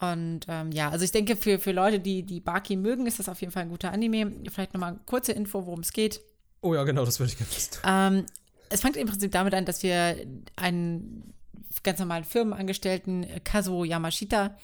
[0.00, 3.28] Und ähm, ja, also ich denke, für, für Leute, die, die Baki mögen, ist das
[3.28, 4.32] auf jeden Fall ein guter Anime.
[4.50, 6.20] Vielleicht nochmal eine kurze Info, worum es geht.
[6.60, 7.80] Oh ja, genau, das würde ich gerne wissen.
[7.84, 8.26] Ähm,
[8.70, 10.16] es fängt im Prinzip damit an, dass wir
[10.56, 11.34] einen
[11.82, 14.56] ganz normalen Firmenangestellten, Kazuo Yamashita,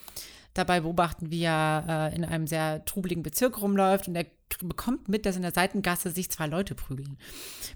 [0.55, 4.27] dabei beobachten, wie er äh, in einem sehr trubeligen Bezirk rumläuft und er
[4.63, 7.19] bekommt mit, dass in der Seitengasse sich zwei Leute prügeln,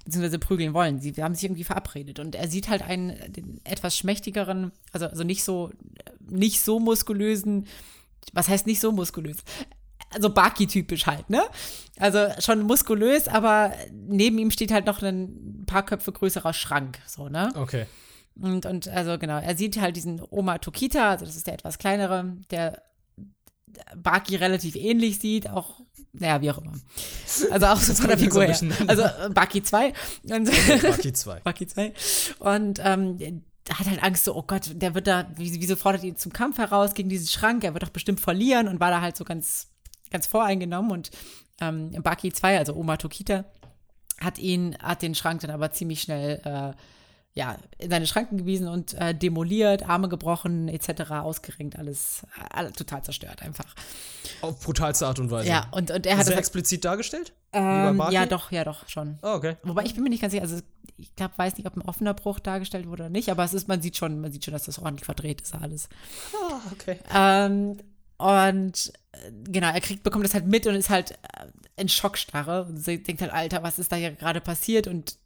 [0.04, 1.00] beziehungsweise prügeln wollen.
[1.00, 5.24] Sie haben sich irgendwie verabredet und er sieht halt einen den etwas schmächtigeren, also, also
[5.24, 5.70] nicht so
[6.20, 7.66] nicht so muskulösen,
[8.32, 9.38] was heißt nicht so muskulös?
[10.10, 11.42] Also Baki-typisch halt, ne?
[11.98, 17.28] Also schon muskulös, aber neben ihm steht halt noch ein paar Köpfe größerer Schrank, so,
[17.28, 17.52] ne?
[17.56, 17.86] Okay.
[18.40, 21.78] Und, und also genau, er sieht halt diesen Oma Tokita, also das ist der etwas
[21.78, 22.82] kleinere, der
[23.96, 25.80] Baki relativ ähnlich sieht, auch,
[26.12, 26.72] naja, wie auch immer.
[27.50, 28.58] Also auch so von der Figur her.
[28.86, 29.92] Also äh, Baki 2.
[30.30, 30.50] Und,
[30.82, 31.40] Baki 2.
[31.44, 31.92] Baki 2.
[32.38, 36.32] Und ähm, hat halt Angst, so, oh Gott, der wird da, wieso fordert ihn zum
[36.32, 37.64] Kampf heraus gegen diesen Schrank?
[37.64, 39.68] Er wird doch bestimmt verlieren und war da halt so ganz,
[40.10, 40.90] ganz voreingenommen.
[40.90, 41.10] Und
[41.60, 43.44] ähm, Baki 2, also Oma Tokita,
[44.20, 46.72] hat ihn, hat den Schrank dann aber ziemlich schnell äh,
[47.38, 53.04] ja, in seine Schranken gewiesen und äh, demoliert, Arme gebrochen, etc., ausgerenkt, alles, alles total
[53.04, 53.76] zerstört einfach.
[54.40, 55.48] Auf brutalste Art und Weise.
[55.48, 57.32] Ja, und, und er hat Sehr das explizit dargestellt?
[57.52, 59.20] Ähm, ja, doch, ja, doch, schon.
[59.22, 59.56] Oh, okay.
[59.62, 60.58] Wobei ich bin mir nicht ganz sicher, also
[60.96, 63.68] ich glaube, weiß nicht, ob ein offener Bruch dargestellt wurde oder nicht, aber es ist,
[63.68, 65.88] man sieht schon, man sieht schon, dass das ordentlich verdreht ist alles.
[66.34, 66.98] Ah, okay.
[67.14, 67.78] Ähm,
[68.16, 72.64] und äh, genau, er kriegt, bekommt das halt mit und ist halt äh, in Schockstarre
[72.64, 74.88] und denkt halt, Alter, was ist da hier gerade passiert?
[74.88, 75.16] Und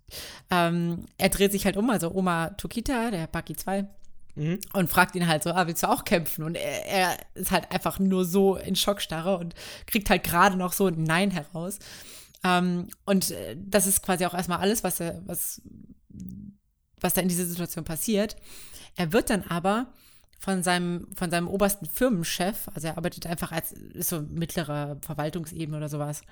[0.50, 3.86] ähm, er dreht sich halt um, also Oma Tokita, der Baki 2,
[4.34, 4.60] Mhm.
[4.72, 6.42] und fragt ihn halt so, ah, willst du auch kämpfen?
[6.42, 9.54] Und er, er ist halt einfach nur so in Schockstarre und
[9.86, 11.78] kriegt halt gerade noch so ein Nein heraus.
[12.42, 15.60] Ähm, und äh, das ist quasi auch erstmal alles, was, er, was,
[16.98, 18.36] was da in dieser Situation passiert.
[18.96, 19.92] Er wird dann aber
[20.44, 25.76] von seinem, von seinem obersten Firmenchef, also er arbeitet einfach als, ist so mittlere Verwaltungsebene
[25.76, 26.22] oder sowas,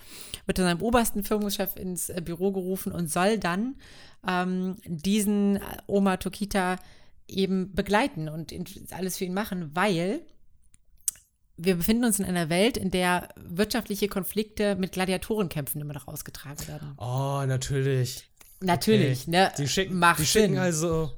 [0.46, 3.76] wird von seinem obersten Firmenchef ins äh, Büro gerufen und soll dann
[4.26, 6.76] ähm, diesen äh, Oma Tokita
[7.28, 8.52] eben begleiten und
[8.90, 10.22] alles für ihn machen, weil
[11.56, 16.66] wir befinden uns in einer Welt, in der wirtschaftliche Konflikte mit Gladiatorenkämpfen immer noch ausgetragen
[16.66, 16.94] werden.
[16.96, 18.28] Oh, natürlich.
[18.61, 19.30] Natürlich, Okay.
[19.30, 19.52] ne?
[19.56, 20.58] Die schicken, Macht die schicken Sinn.
[20.58, 21.12] also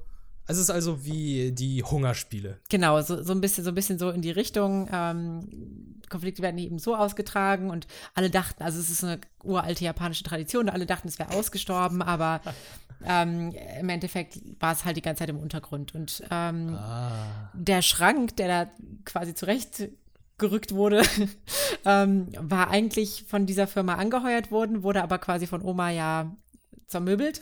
[0.46, 2.58] Es ist also wie die Hungerspiele.
[2.68, 4.88] Genau, so, so ein bisschen, so ein bisschen so in die Richtung.
[4.92, 10.24] Ähm, Konflikte werden eben so ausgetragen und alle dachten, also es ist eine uralte japanische
[10.24, 12.40] Tradition, alle dachten, es wäre ausgestorben, aber
[13.06, 15.94] ähm, im Endeffekt war es halt die ganze Zeit im Untergrund.
[15.94, 17.50] Und ähm, Ah.
[17.54, 18.70] der Schrank, der da
[19.04, 21.02] quasi zurechtgerückt wurde,
[21.84, 26.36] ähm, war eigentlich von dieser Firma angeheuert worden, wurde aber quasi von Oma ja
[26.88, 27.40] zermöbelt.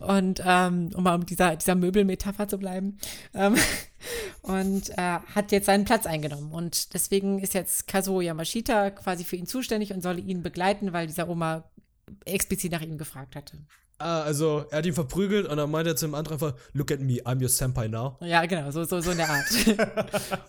[0.00, 2.98] Und ähm, um mal um dieser, dieser Möbelmetapher zu bleiben.
[3.34, 3.56] Ähm,
[4.42, 6.52] und äh, hat jetzt seinen Platz eingenommen.
[6.52, 11.06] Und deswegen ist jetzt Kazuo Yamashita quasi für ihn zuständig und soll ihn begleiten, weil
[11.06, 11.64] dieser Oma
[12.24, 13.58] explizit nach ihm gefragt hatte.
[14.02, 16.90] Ah, also er hat ihn verprügelt und dann meinte er zu dem anderen einfach, look
[16.90, 18.16] at me, I'm your senpai now.
[18.20, 19.46] Ja, genau, so, so, so in der Art.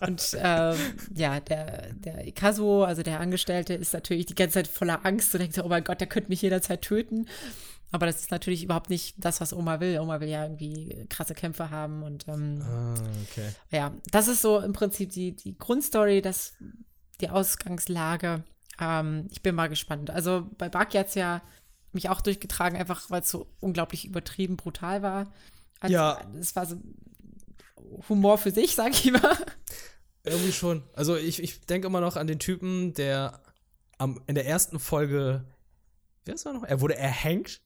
[0.00, 0.76] und ähm,
[1.14, 5.40] ja, der, der Kazuo, also der Angestellte, ist natürlich die ganze Zeit voller Angst und
[5.40, 7.28] denkt so, oh mein Gott, der könnte mich jederzeit töten.
[7.94, 10.00] Aber das ist natürlich überhaupt nicht das, was Oma will.
[10.00, 13.48] Oma will ja irgendwie krasse Kämpfe haben und ähm, Ah, okay.
[13.70, 16.54] ja, das ist so im Prinzip die, die Grundstory, das,
[17.20, 18.42] die Ausgangslage.
[18.80, 20.10] Ähm, ich bin mal gespannt.
[20.10, 21.40] Also bei hat es ja
[21.92, 25.32] mich auch durchgetragen, einfach weil es so unglaublich übertrieben brutal war.
[25.78, 26.20] Also, Ja.
[26.40, 26.80] Es war so
[28.08, 29.36] Humor für sich, sag ich mal.
[30.24, 30.82] Irgendwie schon.
[30.94, 33.40] Also ich, ich denke immer noch an den Typen, der
[33.98, 35.44] am, in der ersten Folge,
[36.24, 36.64] wie heißt er noch?
[36.64, 37.60] Er wurde erhängt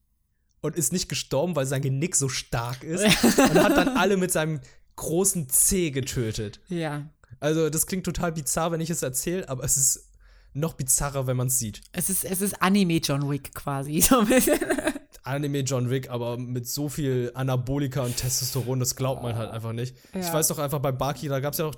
[0.60, 3.02] und ist nicht gestorben, weil sein Genick so stark ist
[3.38, 4.60] und hat dann alle mit seinem
[4.96, 6.60] großen C getötet.
[6.68, 7.08] Ja.
[7.40, 10.08] Also das klingt total bizarr, wenn ich es erzähle, aber es ist
[10.54, 11.82] noch bizarrer, wenn man es sieht.
[11.92, 14.00] Es ist, es ist Anime John Wick quasi.
[14.00, 14.58] So ein bisschen.
[15.22, 19.72] Anime John Wick, aber mit so viel Anabolika und Testosteron, das glaubt man halt einfach
[19.72, 19.94] nicht.
[20.14, 20.32] Ich Ja.
[20.32, 21.74] weiß doch einfach bei Baki, da gab es ja auch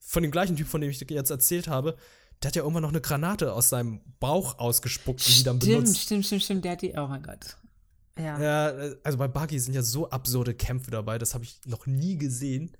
[0.00, 1.96] von dem gleichen Typ, von dem ich jetzt erzählt habe,
[2.42, 5.74] der hat ja irgendwann noch eine Granate aus seinem Bauch ausgespuckt und die dann Stimmt,
[5.84, 6.00] benutzt.
[6.00, 6.64] stimmt, stimmt, stimmt.
[6.64, 6.92] Der hat die.
[6.96, 7.56] Oh mein Gott.
[8.18, 8.40] Ja.
[8.40, 12.16] Ja, also bei Baki sind ja so absurde Kämpfe dabei, das habe ich noch nie
[12.18, 12.72] gesehen.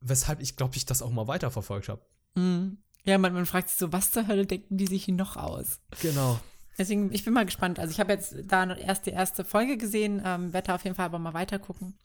[0.00, 2.00] Weshalb ich glaube ich das auch mal weiterverfolgt habe.
[2.34, 2.78] Mhm.
[3.04, 5.80] Ja, man, man fragt sich so, was zur Hölle denken die sich hier noch aus?
[6.02, 6.38] Genau.
[6.78, 7.78] Deswegen, ich bin mal gespannt.
[7.78, 10.84] Also ich habe jetzt da noch erst die erste Folge gesehen, ähm, werde da auf
[10.84, 11.98] jeden Fall aber mal weiter gucken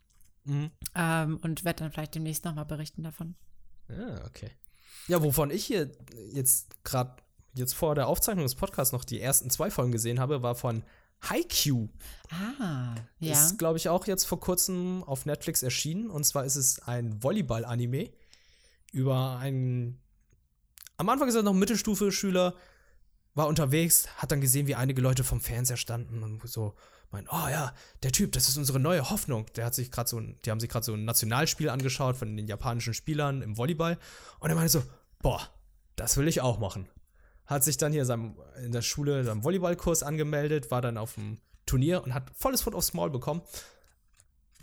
[0.44, 0.70] Mhm.
[0.94, 3.34] ähm, und werde dann vielleicht demnächst noch mal berichten davon.
[3.88, 4.50] Ja, okay.
[5.08, 5.90] Ja, wovon ich hier
[6.32, 7.16] jetzt gerade
[7.54, 10.82] jetzt vor der Aufzeichnung des Podcasts noch die ersten zwei Folgen gesehen habe, war von
[11.30, 11.88] Haikyuu.
[12.30, 13.32] Ah, ja.
[13.32, 16.10] Ist, glaube ich, auch jetzt vor kurzem auf Netflix erschienen.
[16.10, 18.10] Und zwar ist es ein Volleyball-Anime
[18.92, 20.00] über einen.
[20.96, 22.54] Am Anfang ist er noch ein Mittelstufe-Schüler,
[23.34, 26.74] war unterwegs, hat dann gesehen, wie einige Leute vom Fernseher standen und so
[27.10, 29.46] meinen, oh ja, der Typ, das ist unsere neue Hoffnung.
[29.54, 32.36] Der hat sich gerade so ein, die haben sich gerade so ein Nationalspiel angeschaut von
[32.36, 33.98] den japanischen Spielern im Volleyball.
[34.40, 34.82] Und er meinte so,
[35.20, 35.40] boah,
[35.96, 36.88] das will ich auch machen.
[37.46, 41.38] Hat sich dann hier seinem, in der Schule seinem Volleyballkurs angemeldet, war dann auf dem
[41.64, 43.42] Turnier und hat volles Foot aufs Maul bekommen,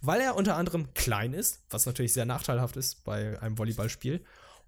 [0.02, 4.24] weil er unter anderem klein ist, was natürlich sehr nachteilhaft ist bei einem Volleyballspiel,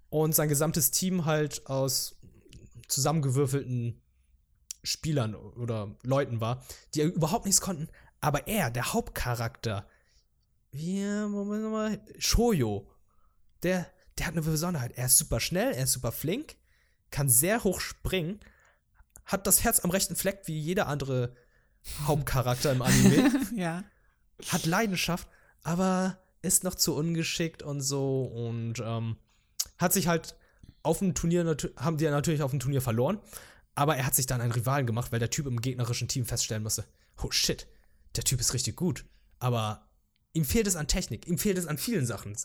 [0.08, 2.16] und sein gesamtes Team halt aus
[2.88, 4.00] zusammengewürfelten
[4.82, 6.64] Spielern oder Leuten war,
[6.94, 7.88] die überhaupt nichts konnten,
[8.20, 9.86] aber er, der Hauptcharakter,
[10.70, 12.88] wie, Moment mal, Shoyo,
[13.62, 13.86] der,
[14.18, 14.92] der hat eine Besonderheit.
[14.96, 16.56] Er ist super schnell, er ist super flink,
[17.10, 18.40] kann sehr hoch springen,
[19.24, 21.34] hat das Herz am rechten Fleck wie jeder andere
[22.06, 23.84] Hauptcharakter im Anime, ja.
[24.48, 25.28] hat Leidenschaft,
[25.62, 29.16] aber ist noch zu ungeschickt und so und ähm,
[29.78, 30.36] hat sich halt
[30.82, 33.18] auf dem Turnier, haben die ja natürlich auf dem Turnier verloren,
[33.74, 36.62] aber er hat sich dann einen Rivalen gemacht, weil der Typ im gegnerischen Team feststellen
[36.62, 36.84] musste,
[37.22, 37.66] oh shit,
[38.14, 39.04] der Typ ist richtig gut,
[39.38, 39.88] aber
[40.32, 42.36] ihm fehlt es an Technik, ihm fehlt es an vielen Sachen.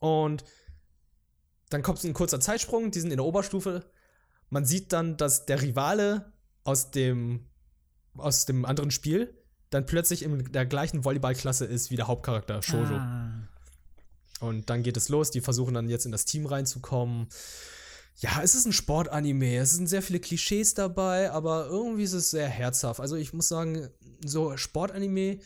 [0.00, 0.44] Und
[1.72, 3.84] dann kommt ein kurzer Zeitsprung, die sind in der Oberstufe.
[4.50, 6.32] Man sieht dann, dass der Rivale
[6.64, 7.46] aus dem,
[8.16, 9.34] aus dem anderen Spiel
[9.70, 12.96] dann plötzlich in der gleichen Volleyballklasse ist wie der Hauptcharakter Shoujo.
[12.96, 13.48] Ah.
[14.40, 17.28] Und dann geht es los, die versuchen dann jetzt in das Team reinzukommen.
[18.16, 22.30] Ja, es ist ein Sportanime, es sind sehr viele Klischees dabei, aber irgendwie ist es
[22.30, 23.00] sehr herzhaft.
[23.00, 23.88] Also ich muss sagen,
[24.24, 25.38] so Sportanime,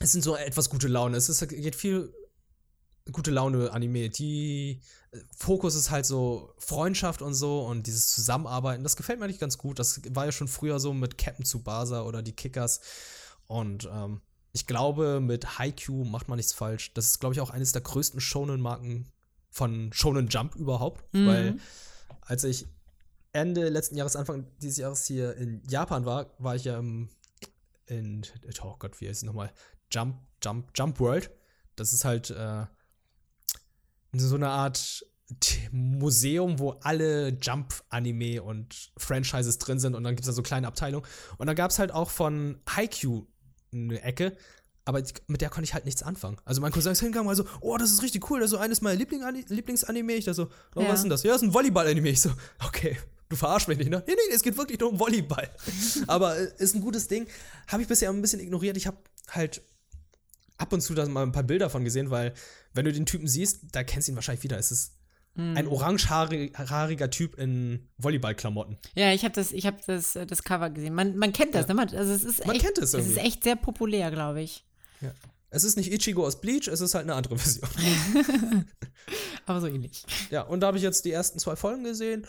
[0.00, 1.16] es sind so etwas gute Laune.
[1.16, 2.12] Es ist, geht viel
[3.12, 4.08] gute Laune Anime.
[4.10, 4.80] Die
[5.10, 8.82] äh, Fokus ist halt so Freundschaft und so und dieses Zusammenarbeiten.
[8.82, 9.78] Das gefällt mir eigentlich ganz gut.
[9.78, 12.80] Das war ja schon früher so mit Captain Tsubasa oder die Kickers.
[13.46, 14.20] Und ähm,
[14.52, 16.92] ich glaube, mit Haikyuu macht man nichts falsch.
[16.94, 19.06] Das ist, glaube ich, auch eines der größten Shonen-Marken
[19.50, 21.02] von Shonen Jump überhaupt.
[21.14, 21.26] Mhm.
[21.26, 21.56] Weil
[22.22, 22.66] als ich
[23.32, 27.08] Ende letzten Jahres, Anfang dieses Jahres hier in Japan war, war ich ja im,
[27.86, 28.26] in,
[28.62, 29.52] oh Gott, wie heißt es nochmal?
[29.90, 31.30] Jump, Jump, Jump World.
[31.76, 32.66] Das ist halt äh,
[34.12, 35.04] so eine Art
[35.72, 40.66] Museum, wo alle Jump-Anime und Franchises drin sind und dann gibt es da so kleine
[40.66, 41.06] Abteilungen.
[41.36, 43.26] Und da gab es halt auch von Haikyuu
[43.72, 44.36] eine Ecke,
[44.86, 46.38] aber mit der konnte ich halt nichts anfangen.
[46.46, 48.56] Also mein Cousin ist hingegangen und so, oh, das ist richtig cool, das ist so
[48.58, 50.14] eines meiner Liebling Lieblingsanime.
[50.14, 50.88] Ich da so, oh, Ja.
[50.88, 51.22] was ist denn das?
[51.24, 52.08] Ja, das ist ein Volleyball-Anime.
[52.08, 52.30] Ich so,
[52.66, 52.96] okay,
[53.28, 54.02] du verarsch mich nicht, ne?
[54.06, 55.50] Nee, nee, es geht wirklich nur um Volleyball.
[56.06, 57.26] aber äh, ist ein gutes Ding.
[57.66, 58.78] Habe ich bisher ein bisschen ignoriert.
[58.78, 58.96] Ich habe
[59.28, 59.60] halt
[60.58, 62.34] ab und zu da mal ein paar Bilder von gesehen, weil
[62.74, 64.58] wenn du den Typen siehst, da kennst du ihn wahrscheinlich wieder.
[64.58, 64.94] Es ist
[65.36, 68.76] ein orangehaariger Typ in Volleyballklamotten.
[68.96, 70.94] Ja, ich habe das, ich hab das, äh, das Cover gesehen.
[70.94, 71.68] Man, man kennt das, Ja.
[71.68, 71.74] ne?
[71.74, 73.12] Man, also es ist Man echt, kennt es es irgendwie.
[73.12, 74.64] ist echt sehr populär, glaube ich.
[75.00, 75.12] Ja.
[75.50, 77.70] Es ist nicht Ichigo aus Bleach, es ist halt eine andere Version.
[79.46, 80.04] Aber so ähnlich.
[80.30, 82.26] Ja, und da habe ich jetzt die ersten zwei Folgen gesehen.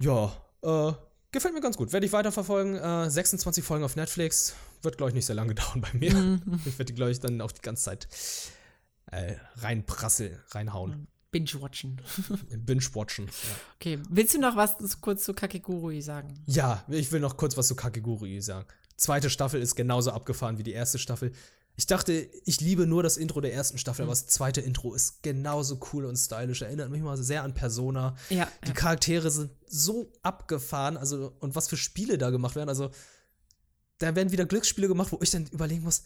[0.00, 0.32] Ja,
[0.62, 0.92] äh,
[1.32, 1.92] gefällt mir ganz gut.
[1.92, 2.76] Werde ich weiterverfolgen.
[2.76, 4.54] Äh, 26 Folgen auf Netflix.
[4.82, 6.14] Wird, glaube ich, nicht sehr lange dauern bei mir.
[6.14, 6.60] Mhm.
[6.64, 8.08] Ich werde die, glaube ich, dann auch die ganze Zeit
[9.10, 11.08] äh, reinprassel, reinhauen.
[11.30, 12.00] Binge-watchen.
[12.56, 13.26] Binge-watchen.
[13.26, 13.32] Ja.
[13.76, 16.42] Okay, willst du noch was kurz zu Kakegurui sagen?
[16.46, 18.66] ja, ich will noch kurz was zu Kakegurui sagen.
[18.96, 21.32] Zweite Staffel ist genauso abgefahren wie die erste Staffel.
[21.78, 25.22] Ich dachte, ich liebe nur das Intro der ersten Staffel, aber das zweite Intro ist
[25.22, 26.62] genauso cool und stylisch.
[26.62, 28.16] Erinnert mich mal sehr an Persona.
[28.30, 28.48] Ja.
[28.66, 32.68] Die Charaktere sind so abgefahren, also und was für Spiele da gemacht werden.
[32.68, 32.90] Also
[33.98, 36.02] da werden wieder Glücksspiele gemacht, wo ich dann überlegen muss,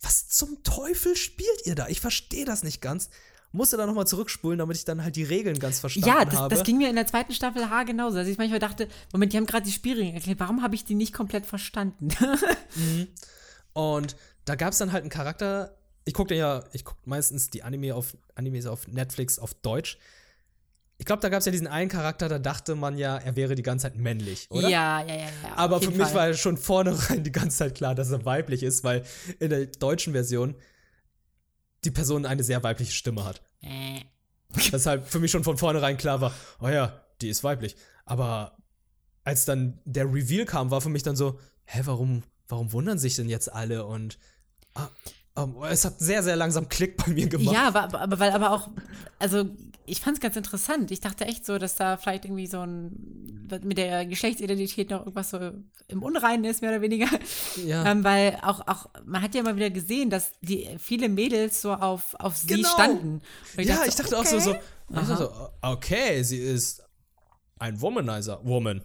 [0.00, 1.86] was zum Teufel spielt ihr da?
[1.86, 3.10] Ich verstehe das nicht ganz.
[3.52, 6.52] Musste da nochmal zurückspulen, damit ich dann halt die Regeln ganz verstanden Ja, das, habe.
[6.52, 8.18] das ging mir in der zweiten Staffel H genauso.
[8.18, 10.96] Also ich manchmal dachte, Moment, die haben gerade die Spielregeln erklärt, warum habe ich die
[10.96, 12.08] nicht komplett verstanden?
[13.72, 15.76] Und da gab es dann halt einen Charakter.
[16.04, 19.98] Ich gucke ja, ich gucke meistens die Anime auf, Animes auf Netflix auf Deutsch.
[20.98, 23.54] Ich glaube, da gab es ja diesen einen Charakter, da dachte man ja, er wäre
[23.54, 24.68] die ganze Zeit männlich, oder?
[24.68, 25.56] Ja, ja, ja, ja.
[25.56, 26.28] Aber für mich Fall.
[26.28, 29.04] war schon vornherein die ganze Zeit klar, dass er weiblich ist, weil
[29.38, 30.56] in der deutschen Version
[31.84, 33.40] die Person eine sehr weibliche Stimme hat.
[33.62, 34.00] Äh.
[34.72, 37.76] Deshalb für mich schon von vornherein klar war, oh ja, die ist weiblich.
[38.04, 38.58] Aber
[39.24, 43.16] als dann der Reveal kam, war für mich dann so, hä, warum, warum wundern sich
[43.16, 43.86] denn jetzt alle?
[43.86, 44.18] Und
[44.74, 44.88] ah,
[45.36, 47.54] ähm, es hat sehr, sehr langsam Klick bei mir gemacht.
[47.54, 48.68] Ja, aber, aber, weil aber auch,
[49.18, 49.44] also
[49.86, 50.90] ich fand es ganz interessant.
[50.90, 55.30] Ich dachte echt so, dass da vielleicht irgendwie so ein, mit der Geschlechtsidentität noch irgendwas
[55.30, 55.38] so
[55.88, 57.08] im Unreinen ist, mehr oder weniger.
[57.64, 57.84] Ja.
[57.90, 61.72] Ähm, weil auch, auch, man hat ja immer wieder gesehen, dass die viele Mädels so
[61.72, 62.68] auf, auf sie Genau.
[62.68, 63.22] standen.
[63.56, 64.60] Und ja, ich dachte auch so, so, okay.
[64.90, 66.82] ich dachte so, okay, sie ist
[67.58, 68.84] ein Womanizer, Woman.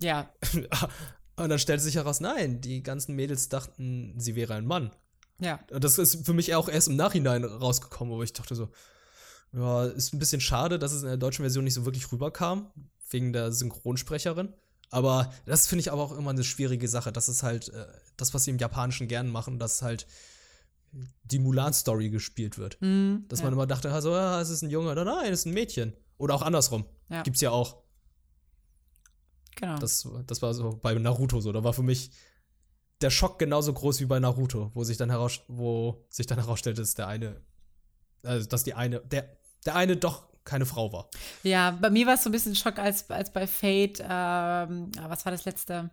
[0.00, 0.28] Ja,
[1.36, 4.90] Und dann stellte sich heraus, nein, die ganzen Mädels dachten, sie wäre ein Mann.
[5.40, 5.58] ja.
[5.70, 8.68] Und das ist für mich auch erst im Nachhinein rausgekommen, wo ich dachte so,
[9.52, 12.70] ja, ist ein bisschen schade, dass es in der deutschen Version nicht so wirklich rüberkam,
[13.10, 14.52] wegen der Synchronsprecherin.
[14.90, 17.12] Aber das finde ich aber auch immer eine schwierige Sache.
[17.12, 20.06] Das ist halt äh, das, was sie im Japanischen gern machen, dass halt
[21.24, 22.80] die Mulan-Story gespielt wird.
[22.80, 23.46] Mhm, Dass ja.
[23.46, 25.92] man immer dachte, also, ja, es ist ein Junge, oder nein, es ist ein Mädchen.
[26.18, 26.84] Oder auch andersrum.
[27.08, 27.22] Ja.
[27.22, 27.82] Gibt's ja auch.
[29.56, 29.78] Genau.
[29.78, 31.52] Das, das war so bei Naruto so.
[31.52, 32.10] Da war für mich
[33.00, 36.80] der Schock genauso groß wie bei Naruto, wo sich dann heraus, wo sich dann herausstellte,
[36.80, 37.40] dass der eine,
[38.22, 39.28] also dass die eine, der,
[39.66, 41.08] der eine doch keine Frau war.
[41.42, 44.00] Ja, bei mir war es so ein bisschen Schock als, als bei Fate.
[44.00, 45.90] Ähm, ah, was war das letzte?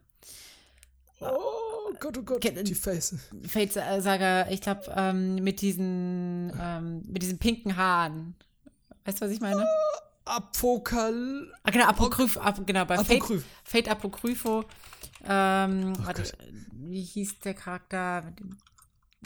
[1.20, 3.16] Oh Gott, oh Gott, die Face.
[3.48, 8.36] Fate-Saga, ich glaube, ähm, mit diesen, ähm, mit diesen pinken Haaren.
[9.06, 9.66] Weißt du, was ich meine?
[10.32, 11.52] Apokal.
[11.64, 13.44] Ah, genau, Apokryph, ap, genau, bei Apokryph.
[13.64, 14.64] Fate, Fate Apokrypho.
[15.28, 16.34] Ähm, Oh warte, Gott.
[16.74, 18.34] wie hieß der Charakter?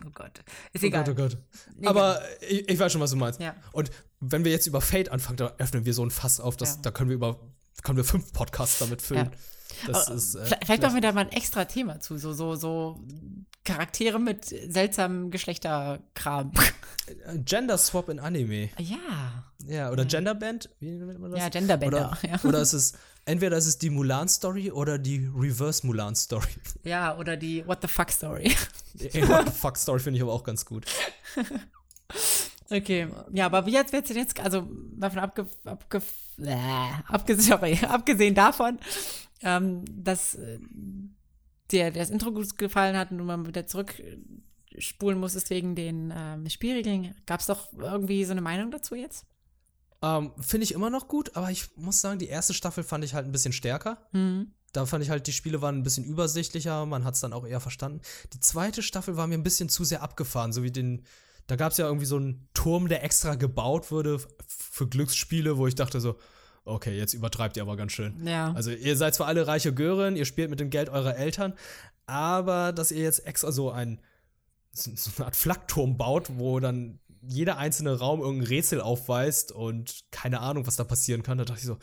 [0.05, 0.43] Oh Gott,
[0.73, 1.03] ist Oh egal.
[1.05, 1.37] Gott, oh Gott.
[1.77, 1.89] Egal.
[1.89, 3.39] Aber ich, ich weiß schon, was du meinst.
[3.39, 3.55] Ja.
[3.71, 6.75] Und wenn wir jetzt über Fate anfangen, da öffnen wir so ein Fass auf, dass,
[6.75, 6.81] Ja.
[6.81, 7.39] da können wir über,
[7.83, 9.25] können wir fünf Podcasts damit füllen.
[9.25, 9.31] Ja.
[9.87, 12.55] Das Aber ist, äh, vielleicht machen wir da mal ein extra Thema zu, so, so,
[12.55, 13.01] so
[13.65, 16.51] Charaktere mit seltsamem Geschlechterkram.
[17.45, 18.69] Gender Swap in Anime.
[18.79, 21.39] ja, Ja, oder Genderband, wie nennt man das?
[21.39, 22.17] ja, Genderbender.
[22.21, 22.39] Oder, ja.
[22.43, 22.93] oder ist es,
[23.25, 26.47] entweder ist es die Mulan-Story oder die Reverse-Mulan-Story.
[26.83, 28.55] ja, oder die What the fuck Story.
[28.93, 30.85] Die What the Fuck-Story finde ich aber auch ganz gut.
[32.69, 36.01] Okay, ja, aber wie jetzt wird's denn jetzt, also davon abge, abge,
[36.39, 36.55] äh,
[37.07, 38.79] abgesehen, sorry, abgesehen davon,
[39.41, 40.59] ähm, dass äh,
[41.71, 46.49] dir das Intro gut gefallen hat und du mal wieder zurückspulen musstest wegen den ähm,
[46.49, 49.25] Spielregeln, gab es doch irgendwie so eine Meinung dazu jetzt?
[50.01, 53.13] Ähm, finde ich immer noch gut, aber ich muss sagen, die erste Staffel fand ich
[53.13, 54.07] halt ein bisschen stärker.
[54.11, 54.51] Mhm.
[54.71, 57.47] Da fand ich halt, die Spiele waren ein bisschen übersichtlicher, man hat es dann auch
[57.47, 58.01] eher verstanden.
[58.33, 61.03] Die zweite Staffel war mir ein bisschen zu sehr abgefahren, so wie den.
[61.47, 65.67] Da gab es ja irgendwie so einen Turm, der extra gebaut wurde für Glücksspiele, wo
[65.67, 66.17] ich dachte so,
[66.65, 68.25] okay, jetzt übertreibt ihr aber ganz schön.
[68.27, 68.51] Ja.
[68.53, 71.53] Also ihr seid zwar alle reiche Gören, ihr spielt mit dem Geld eurer Eltern,
[72.05, 73.99] aber dass ihr jetzt extra so ein
[74.73, 80.41] so eine Art Flakturm baut, wo dann jeder einzelne Raum irgendein Rätsel aufweist und keine
[80.41, 81.37] Ahnung, was da passieren kann.
[81.37, 81.77] Da dachte ich so,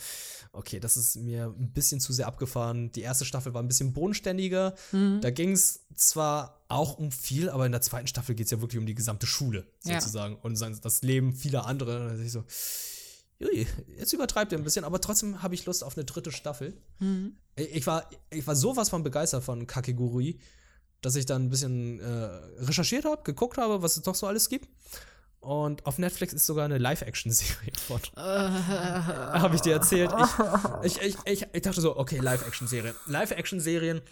[0.52, 2.92] okay, das ist mir ein bisschen zu sehr abgefahren.
[2.92, 4.74] Die erste Staffel war ein bisschen bodenständiger.
[4.92, 5.20] Mhm.
[5.20, 8.60] Da ging es zwar auch um viel, aber in der zweiten Staffel geht es ja
[8.60, 10.40] wirklich um die gesamte Schule sozusagen ja.
[10.42, 11.98] und das Leben vieler anderer.
[11.98, 12.44] Da dachte ich so,
[13.42, 13.66] Ui,
[13.98, 16.74] jetzt übertreibt er ein bisschen, aber trotzdem habe ich Lust auf eine dritte Staffel.
[16.98, 17.36] Mhm.
[17.56, 20.38] Ich, war, ich war sowas von begeistert von Kakegurui,
[21.00, 22.04] dass ich dann ein bisschen äh,
[22.64, 24.68] recherchiert habe, geguckt habe, was es doch so alles gibt.
[25.40, 28.00] Und auf Netflix ist sogar eine Live-Action-Serie von.
[28.16, 30.12] habe ich dir erzählt.
[30.84, 32.94] Ich, ich, ich, ich, dachte so, okay, Live-Action-Serie.
[33.06, 34.02] Live-Action-Serien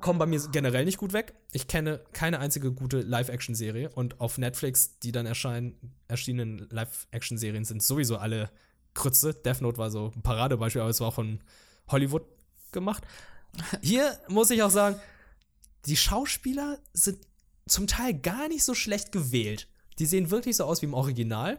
[0.00, 1.34] kommen bei mir generell nicht gut weg.
[1.52, 5.74] Ich kenne keine einzige gute Live-Action-Serie und auf Netflix, die dann erscheinen,
[6.08, 8.50] erschienenen Live-Action-Serien sind sowieso alle
[8.94, 9.34] Krütze.
[9.34, 11.40] Death Note war so ein Paradebeispiel, aber es war auch von
[11.88, 12.24] Hollywood
[12.72, 13.04] gemacht.
[13.82, 14.96] Hier muss ich auch sagen,
[15.86, 17.18] die Schauspieler sind
[17.66, 19.68] zum Teil gar nicht so schlecht gewählt.
[19.98, 21.58] Die sehen wirklich so aus wie im Original.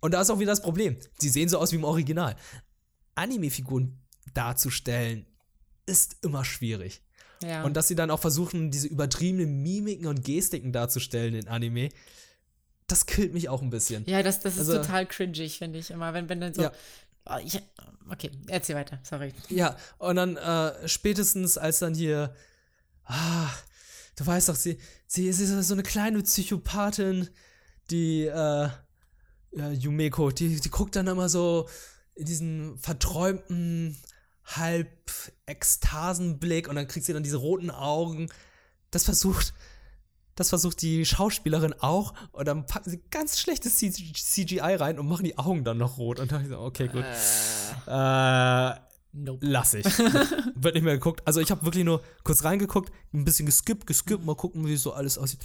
[0.00, 0.96] Und da ist auch wieder das Problem.
[1.18, 2.36] Sie sehen so aus wie im Original.
[3.14, 3.98] Anime-Figuren
[4.34, 5.26] darzustellen
[5.86, 7.02] ist immer schwierig.
[7.46, 7.64] Ja.
[7.64, 11.90] Und dass sie dann auch versuchen, diese übertriebenen Mimiken und Gestiken darzustellen in Anime,
[12.86, 14.04] das killt mich auch ein bisschen.
[14.06, 16.62] Ja, das, das ist also, total cringy, finde ich immer, wenn, wenn dann so.
[16.62, 16.72] Ja.
[17.26, 17.38] Oh,
[18.10, 19.32] okay, erzähl weiter, sorry.
[19.48, 22.34] Ja, und dann äh, spätestens als dann hier,
[23.04, 23.48] ah,
[24.16, 27.30] du weißt doch, sie, sie, sie ist so eine kleine Psychopathin,
[27.90, 28.68] die, äh,
[29.56, 31.68] ja, Yumeko, die, die guckt dann immer so
[32.14, 33.96] in diesen verträumten
[34.44, 35.10] halb
[35.46, 38.28] Ekstasenblick und dann kriegt sie dann diese roten Augen.
[38.90, 39.54] Das versucht,
[40.34, 45.24] das versucht die Schauspielerin auch und dann packen sie ganz schlechtes CGI rein und machen
[45.24, 46.20] die Augen dann noch rot.
[46.20, 47.04] Und dann ich so, okay, gut.
[47.86, 48.74] Äh, äh
[49.12, 49.46] nope.
[49.46, 49.84] Lass ich.
[50.54, 51.22] Wird nicht mehr geguckt.
[51.26, 54.92] Also ich habe wirklich nur kurz reingeguckt, ein bisschen geskippt, geskippt, mal gucken, wie so
[54.92, 55.40] alles aussieht.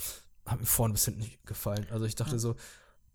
[0.46, 1.86] Hat mir vorne bis hinten nicht gefallen.
[1.90, 2.56] Also ich dachte so,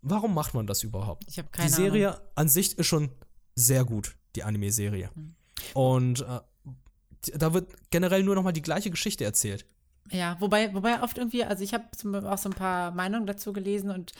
[0.00, 1.24] warum macht man das überhaupt?
[1.28, 2.28] Ich habe keine Die Serie Ahnung.
[2.34, 3.10] an sich ist schon
[3.54, 5.10] sehr gut, die Anime-Serie.
[5.14, 5.34] Mhm.
[5.74, 6.40] Und äh,
[7.34, 9.64] da wird generell nur noch mal die gleiche Geschichte erzählt.
[10.10, 11.84] Ja, wobei, wobei oft irgendwie, also ich habe
[12.30, 14.12] auch so ein paar Meinungen dazu gelesen und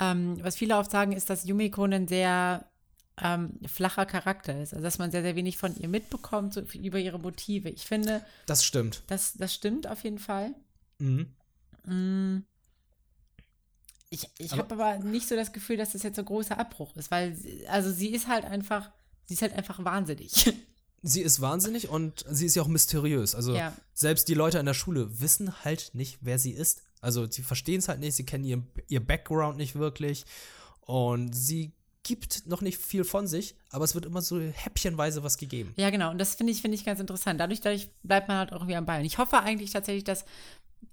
[0.00, 2.64] ähm, was viele oft sagen, ist, dass Yumiko ein sehr
[3.20, 4.72] ähm, flacher Charakter ist.
[4.72, 7.68] Also dass man sehr, sehr wenig von ihr mitbekommt, so über ihre Motive.
[7.68, 8.24] Ich finde.
[8.46, 9.02] Das stimmt.
[9.06, 10.54] Das, das stimmt auf jeden Fall.
[10.98, 11.34] Mhm.
[11.84, 12.44] Mm.
[14.10, 16.94] Ich, ich habe aber nicht so das Gefühl, dass das jetzt so ein großer Abbruch
[16.96, 17.36] ist, weil,
[17.68, 18.90] also sie ist halt einfach,
[19.24, 20.52] sie ist halt einfach wahnsinnig.
[21.04, 23.34] sie ist wahnsinnig und sie ist ja auch mysteriös.
[23.34, 23.72] Also ja.
[23.92, 26.82] selbst die Leute in der Schule wissen halt nicht, wer sie ist.
[27.00, 30.24] Also sie verstehen es halt nicht, sie kennen ihr, ihr Background nicht wirklich
[30.80, 35.36] und sie gibt noch nicht viel von sich, aber es wird immer so häppchenweise was
[35.36, 35.74] gegeben.
[35.76, 36.10] Ja, genau.
[36.10, 37.38] Und das finde ich, finde ich ganz interessant.
[37.38, 39.00] Dadurch, dadurch bleibt man halt auch irgendwie am Ball.
[39.00, 40.24] Und ich hoffe eigentlich tatsächlich, dass,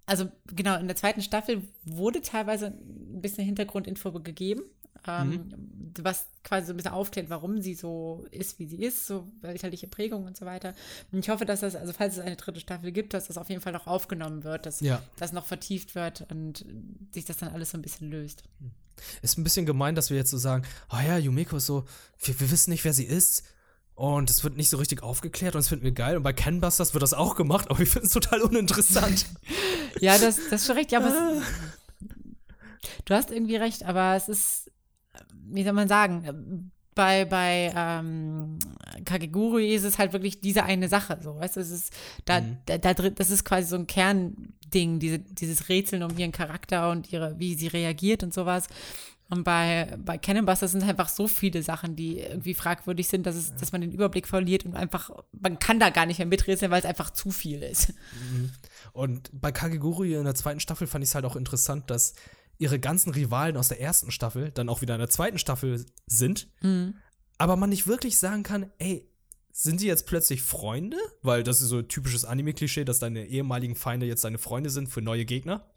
[0.05, 4.63] also genau, in der zweiten Staffel wurde teilweise ein bisschen Hintergrundinfo gegeben
[5.07, 5.93] ähm, mhm.
[6.01, 9.87] was quasi so ein bisschen aufklärt, warum sie so ist, wie sie ist, so elterliche
[9.87, 10.73] Prägung und so weiter.
[11.11, 13.49] Und ich hoffe, dass das, also falls es eine dritte Staffel gibt, dass das auf
[13.49, 15.01] jeden Fall noch aufgenommen wird, dass ja.
[15.17, 16.65] das noch vertieft wird und
[17.11, 18.43] sich das dann alles so ein bisschen löst.
[19.21, 21.85] Ist ein bisschen gemein, dass wir jetzt so sagen, oh ja, Yumiko ist so,
[22.21, 23.43] wir, wir wissen nicht, wer sie ist.
[23.95, 26.17] Und es wird nicht so richtig aufgeklärt und das finden wir geil.
[26.17, 29.27] Und bei Canbusters wird das auch gemacht, aber wir finden es total uninteressant.
[29.99, 30.91] ja, das, das ist schon recht.
[30.91, 32.07] Ja, aber es,
[33.05, 34.71] du hast irgendwie recht, aber es ist,
[35.49, 38.59] wie soll man sagen, bei, bei ähm,
[39.05, 41.93] Kageguri ist es halt wirklich diese eine Sache, so, weißt du, es ist,
[42.25, 42.57] da, mhm.
[42.65, 46.91] da, da drin, das ist quasi so ein Kernding, diese, dieses Rätseln um ihren Charakter
[46.91, 48.67] und ihre, wie sie reagiert und sowas.
[49.29, 53.55] Und bei, bei Cannonbusters sind einfach so viele Sachen, die irgendwie fragwürdig sind, dass, es,
[53.55, 56.79] dass man den Überblick verliert und einfach, man kann da gar nicht mehr miträtseln, weil
[56.79, 57.93] es einfach zu viel ist.
[58.13, 58.51] Mhm.
[58.91, 62.13] Und bei Kageguri in der zweiten Staffel fand ich es halt auch interessant, dass
[62.61, 66.47] ihre ganzen Rivalen aus der ersten Staffel dann auch wieder in der zweiten Staffel sind,
[66.61, 66.93] mhm.
[67.39, 69.09] aber man nicht wirklich sagen kann, ey,
[69.51, 70.97] sind die jetzt plötzlich Freunde?
[71.23, 74.89] Weil das ist so ein typisches Anime-Klischee, dass deine ehemaligen Feinde jetzt deine Freunde sind
[74.89, 75.71] für neue Gegner,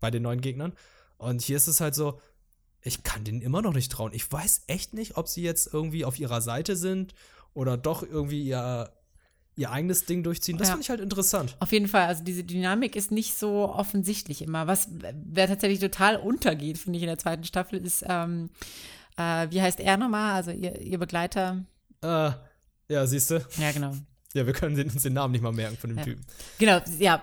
[0.00, 0.72] bei den neuen Gegnern.
[1.18, 2.20] Und hier ist es halt so,
[2.82, 4.12] ich kann denen immer noch nicht trauen.
[4.12, 7.14] Ich weiß echt nicht, ob sie jetzt irgendwie auf ihrer Seite sind
[7.54, 8.92] oder doch irgendwie ihr
[9.56, 10.58] ihr eigenes Ding durchziehen.
[10.58, 10.74] Das ja.
[10.74, 11.56] finde ich halt interessant.
[11.60, 12.06] Auf jeden Fall.
[12.06, 14.66] Also diese Dynamik ist nicht so offensichtlich immer.
[14.66, 18.50] Was wer tatsächlich total untergeht, finde ich, in der zweiten Staffel, ist, ähm,
[19.16, 20.34] äh, wie heißt er nochmal?
[20.34, 21.64] Also ihr, ihr Begleiter.
[22.02, 22.30] Äh,
[22.88, 23.46] ja, siehst du?
[23.58, 23.94] Ja, genau.
[24.34, 26.04] Ja, wir können uns den Namen nicht mal merken von dem ja.
[26.04, 26.26] Typen.
[26.58, 27.22] Genau, ja,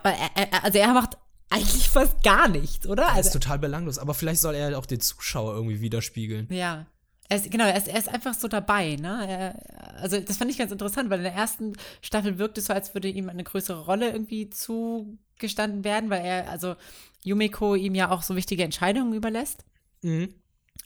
[0.64, 1.18] also er macht
[1.50, 3.04] eigentlich fast gar nichts, oder?
[3.04, 6.48] Er ist also, total belanglos, aber vielleicht soll er auch den Zuschauer irgendwie widerspiegeln.
[6.50, 6.86] Ja.
[7.32, 9.26] Er ist, genau, er ist, er ist einfach so dabei, ne?
[9.26, 12.74] Er, also das fand ich ganz interessant, weil in der ersten Staffel wirkt es so,
[12.74, 16.76] als würde ihm eine größere Rolle irgendwie zugestanden werden, weil er, also
[17.24, 19.64] Yumiko ihm ja auch so wichtige Entscheidungen überlässt.
[20.02, 20.36] Mhm.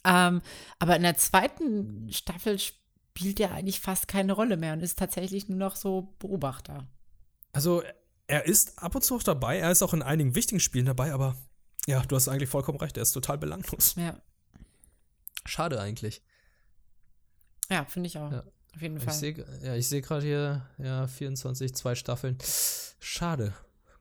[0.03, 0.43] Ähm,
[0.77, 5.49] aber in der zweiten Staffel spielt er eigentlich fast keine Rolle mehr und ist tatsächlich
[5.49, 6.85] nur noch so Beobachter.
[7.53, 7.81] Also
[8.27, 11.11] er ist ab und zu auch dabei, er ist auch in einigen wichtigen Spielen dabei,
[11.11, 11.35] aber
[11.87, 13.95] ja, du hast eigentlich vollkommen recht, er ist total belanglos.
[13.95, 14.21] Ja.
[15.47, 16.21] Schade eigentlich.
[17.69, 18.31] Ja, finde ich auch.
[18.31, 18.43] Ja.
[18.75, 19.13] Auf jeden Fall.
[19.13, 22.37] Ich seh, ja, ich sehe gerade hier, ja, 24, zwei Staffeln.
[22.99, 23.53] Schade.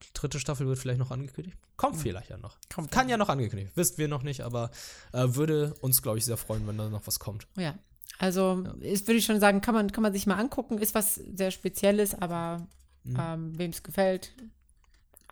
[0.02, 1.56] Die dritte Staffel wird vielleicht noch angekündigt.
[1.76, 2.00] Kommt mhm.
[2.00, 2.56] vielleicht ja noch.
[2.72, 3.72] Kommt Kann ja noch angekündigt.
[3.76, 4.70] Wisst wir noch nicht, aber
[5.12, 7.46] äh, würde uns, glaube ich, sehr freuen, wenn da noch was kommt.
[7.56, 7.74] Ja.
[8.18, 8.72] Also, ja.
[8.88, 10.78] ist, würde ich schon sagen, kann man, kann man sich mal angucken.
[10.78, 12.66] Ist was sehr Spezielles, aber
[13.04, 13.16] mhm.
[13.18, 14.32] ähm, wem es gefällt,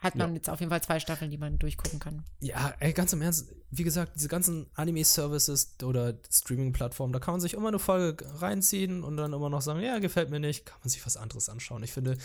[0.03, 0.35] hat man ja.
[0.35, 2.25] jetzt auf jeden Fall zwei Staffeln, die man durchgucken kann.
[2.41, 7.41] Ja, ey, ganz im Ernst, wie gesagt, diese ganzen Anime-Services oder Streaming-Plattformen, da kann man
[7.41, 10.79] sich immer eine Folge reinziehen und dann immer noch sagen, ja, gefällt mir nicht, kann
[10.81, 11.85] man sich was anderes anschauen.
[11.85, 12.19] Ich finde,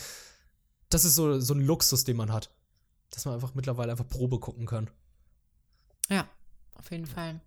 [0.89, 2.51] das ist so, so ein Luxus, den man hat.
[3.11, 4.89] Dass man einfach mittlerweile einfach Probe gucken kann.
[6.09, 6.27] Ja,
[6.73, 7.39] auf jeden Fall.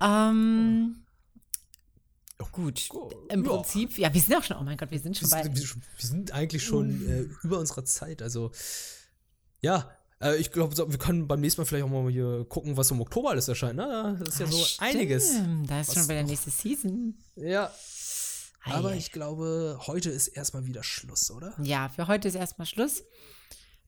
[0.00, 1.06] Ähm,
[2.38, 2.88] Oh, gut.
[3.30, 3.50] Im ja.
[3.50, 5.42] Prinzip, ja, wir sind auch schon, oh mein Gott, wir sind schon bei.
[5.42, 8.20] Wir, wir sind eigentlich schon äh, über unserer Zeit.
[8.20, 8.50] Also,
[9.60, 9.90] ja,
[10.20, 13.00] äh, ich glaube, wir können beim nächsten Mal vielleicht auch mal hier gucken, was im
[13.00, 13.76] Oktober alles erscheint.
[13.76, 14.16] Ne?
[14.18, 14.90] Das ist ja so stimmt.
[14.90, 15.34] einiges.
[15.66, 17.14] Da ist schon wieder nächste Season.
[17.36, 17.70] Ja.
[18.64, 21.54] Aber ich glaube, heute ist erstmal wieder Schluss, oder?
[21.62, 23.04] Ja, für heute ist erstmal Schluss.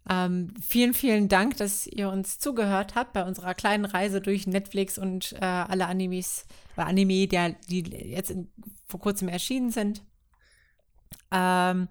[0.08, 4.96] Ähm, vielen, vielen Dank, dass ihr uns zugehört habt bei unserer kleinen Reise durch Netflix
[4.96, 6.46] und äh, alle Animes,
[6.76, 8.50] äh, Anime, der, die jetzt in,
[8.86, 10.02] vor kurzem erschienen sind.
[11.30, 11.88] Ähm,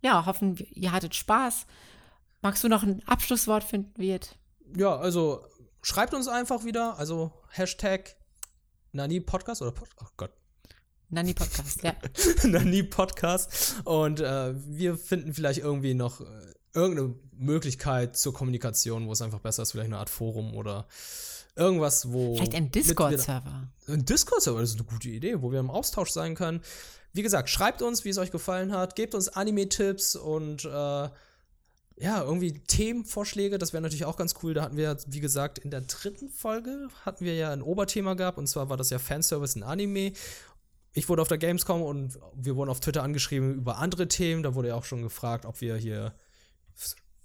[0.00, 1.66] ja, hoffen, ihr hattet Spaß.
[2.40, 4.38] Magst du noch ein Abschlusswort finden, Wirt?
[4.76, 5.44] Ja, also
[5.82, 8.16] schreibt uns einfach wieder, also Hashtag
[8.92, 10.30] Nani Podcast oder Pod oh Gott.
[11.10, 11.94] Nani Podcast, ja.
[12.44, 13.76] Nani Podcast.
[13.84, 16.24] Und äh, wir finden vielleicht irgendwie noch äh,
[16.74, 20.86] irgendeine Möglichkeit zur Kommunikation, wo es einfach besser ist, vielleicht eine Art Forum oder
[21.56, 22.36] irgendwas, wo.
[22.36, 23.68] Vielleicht ein Discord-Server.
[23.88, 26.60] Ein Discord-Server, das ist eine gute Idee, wo wir im Austausch sein können.
[27.12, 31.08] Wie gesagt, schreibt uns, wie es euch gefallen hat, gebt uns Anime-Tipps und äh,
[32.00, 34.54] ja, irgendwie Themenvorschläge, das wäre natürlich auch ganz cool.
[34.54, 38.38] Da hatten wir, wie gesagt, in der dritten Folge hatten wir ja ein Oberthema gehabt
[38.38, 40.12] und zwar war das ja Fanservice in Anime.
[40.92, 44.42] Ich wurde auf der Gamescom und wir wurden auf Twitter angeschrieben über andere Themen.
[44.42, 46.14] Da wurde ja auch schon gefragt, ob wir hier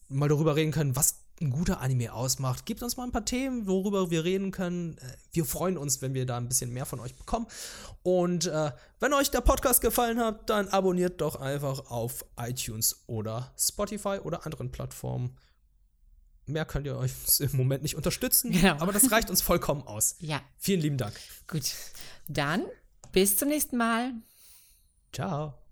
[0.09, 2.65] mal darüber reden können, was ein guter Anime ausmacht.
[2.65, 4.97] Gebt uns mal ein paar Themen, worüber wir reden können.
[4.97, 7.47] Äh, wir freuen uns, wenn wir da ein bisschen mehr von euch bekommen.
[8.03, 13.53] Und äh, wenn euch der Podcast gefallen hat, dann abonniert doch einfach auf iTunes oder
[13.57, 15.37] Spotify oder anderen Plattformen.
[16.45, 18.77] Mehr könnt ihr euch im Moment nicht unterstützen, genau.
[18.79, 20.15] aber das reicht uns vollkommen aus.
[20.23, 20.41] Ja.
[20.57, 21.13] Vielen lieben Dank.
[21.47, 21.73] Gut.
[22.27, 22.63] Dann
[23.11, 24.13] bis zum nächsten Mal.
[25.11, 25.62] Ciao.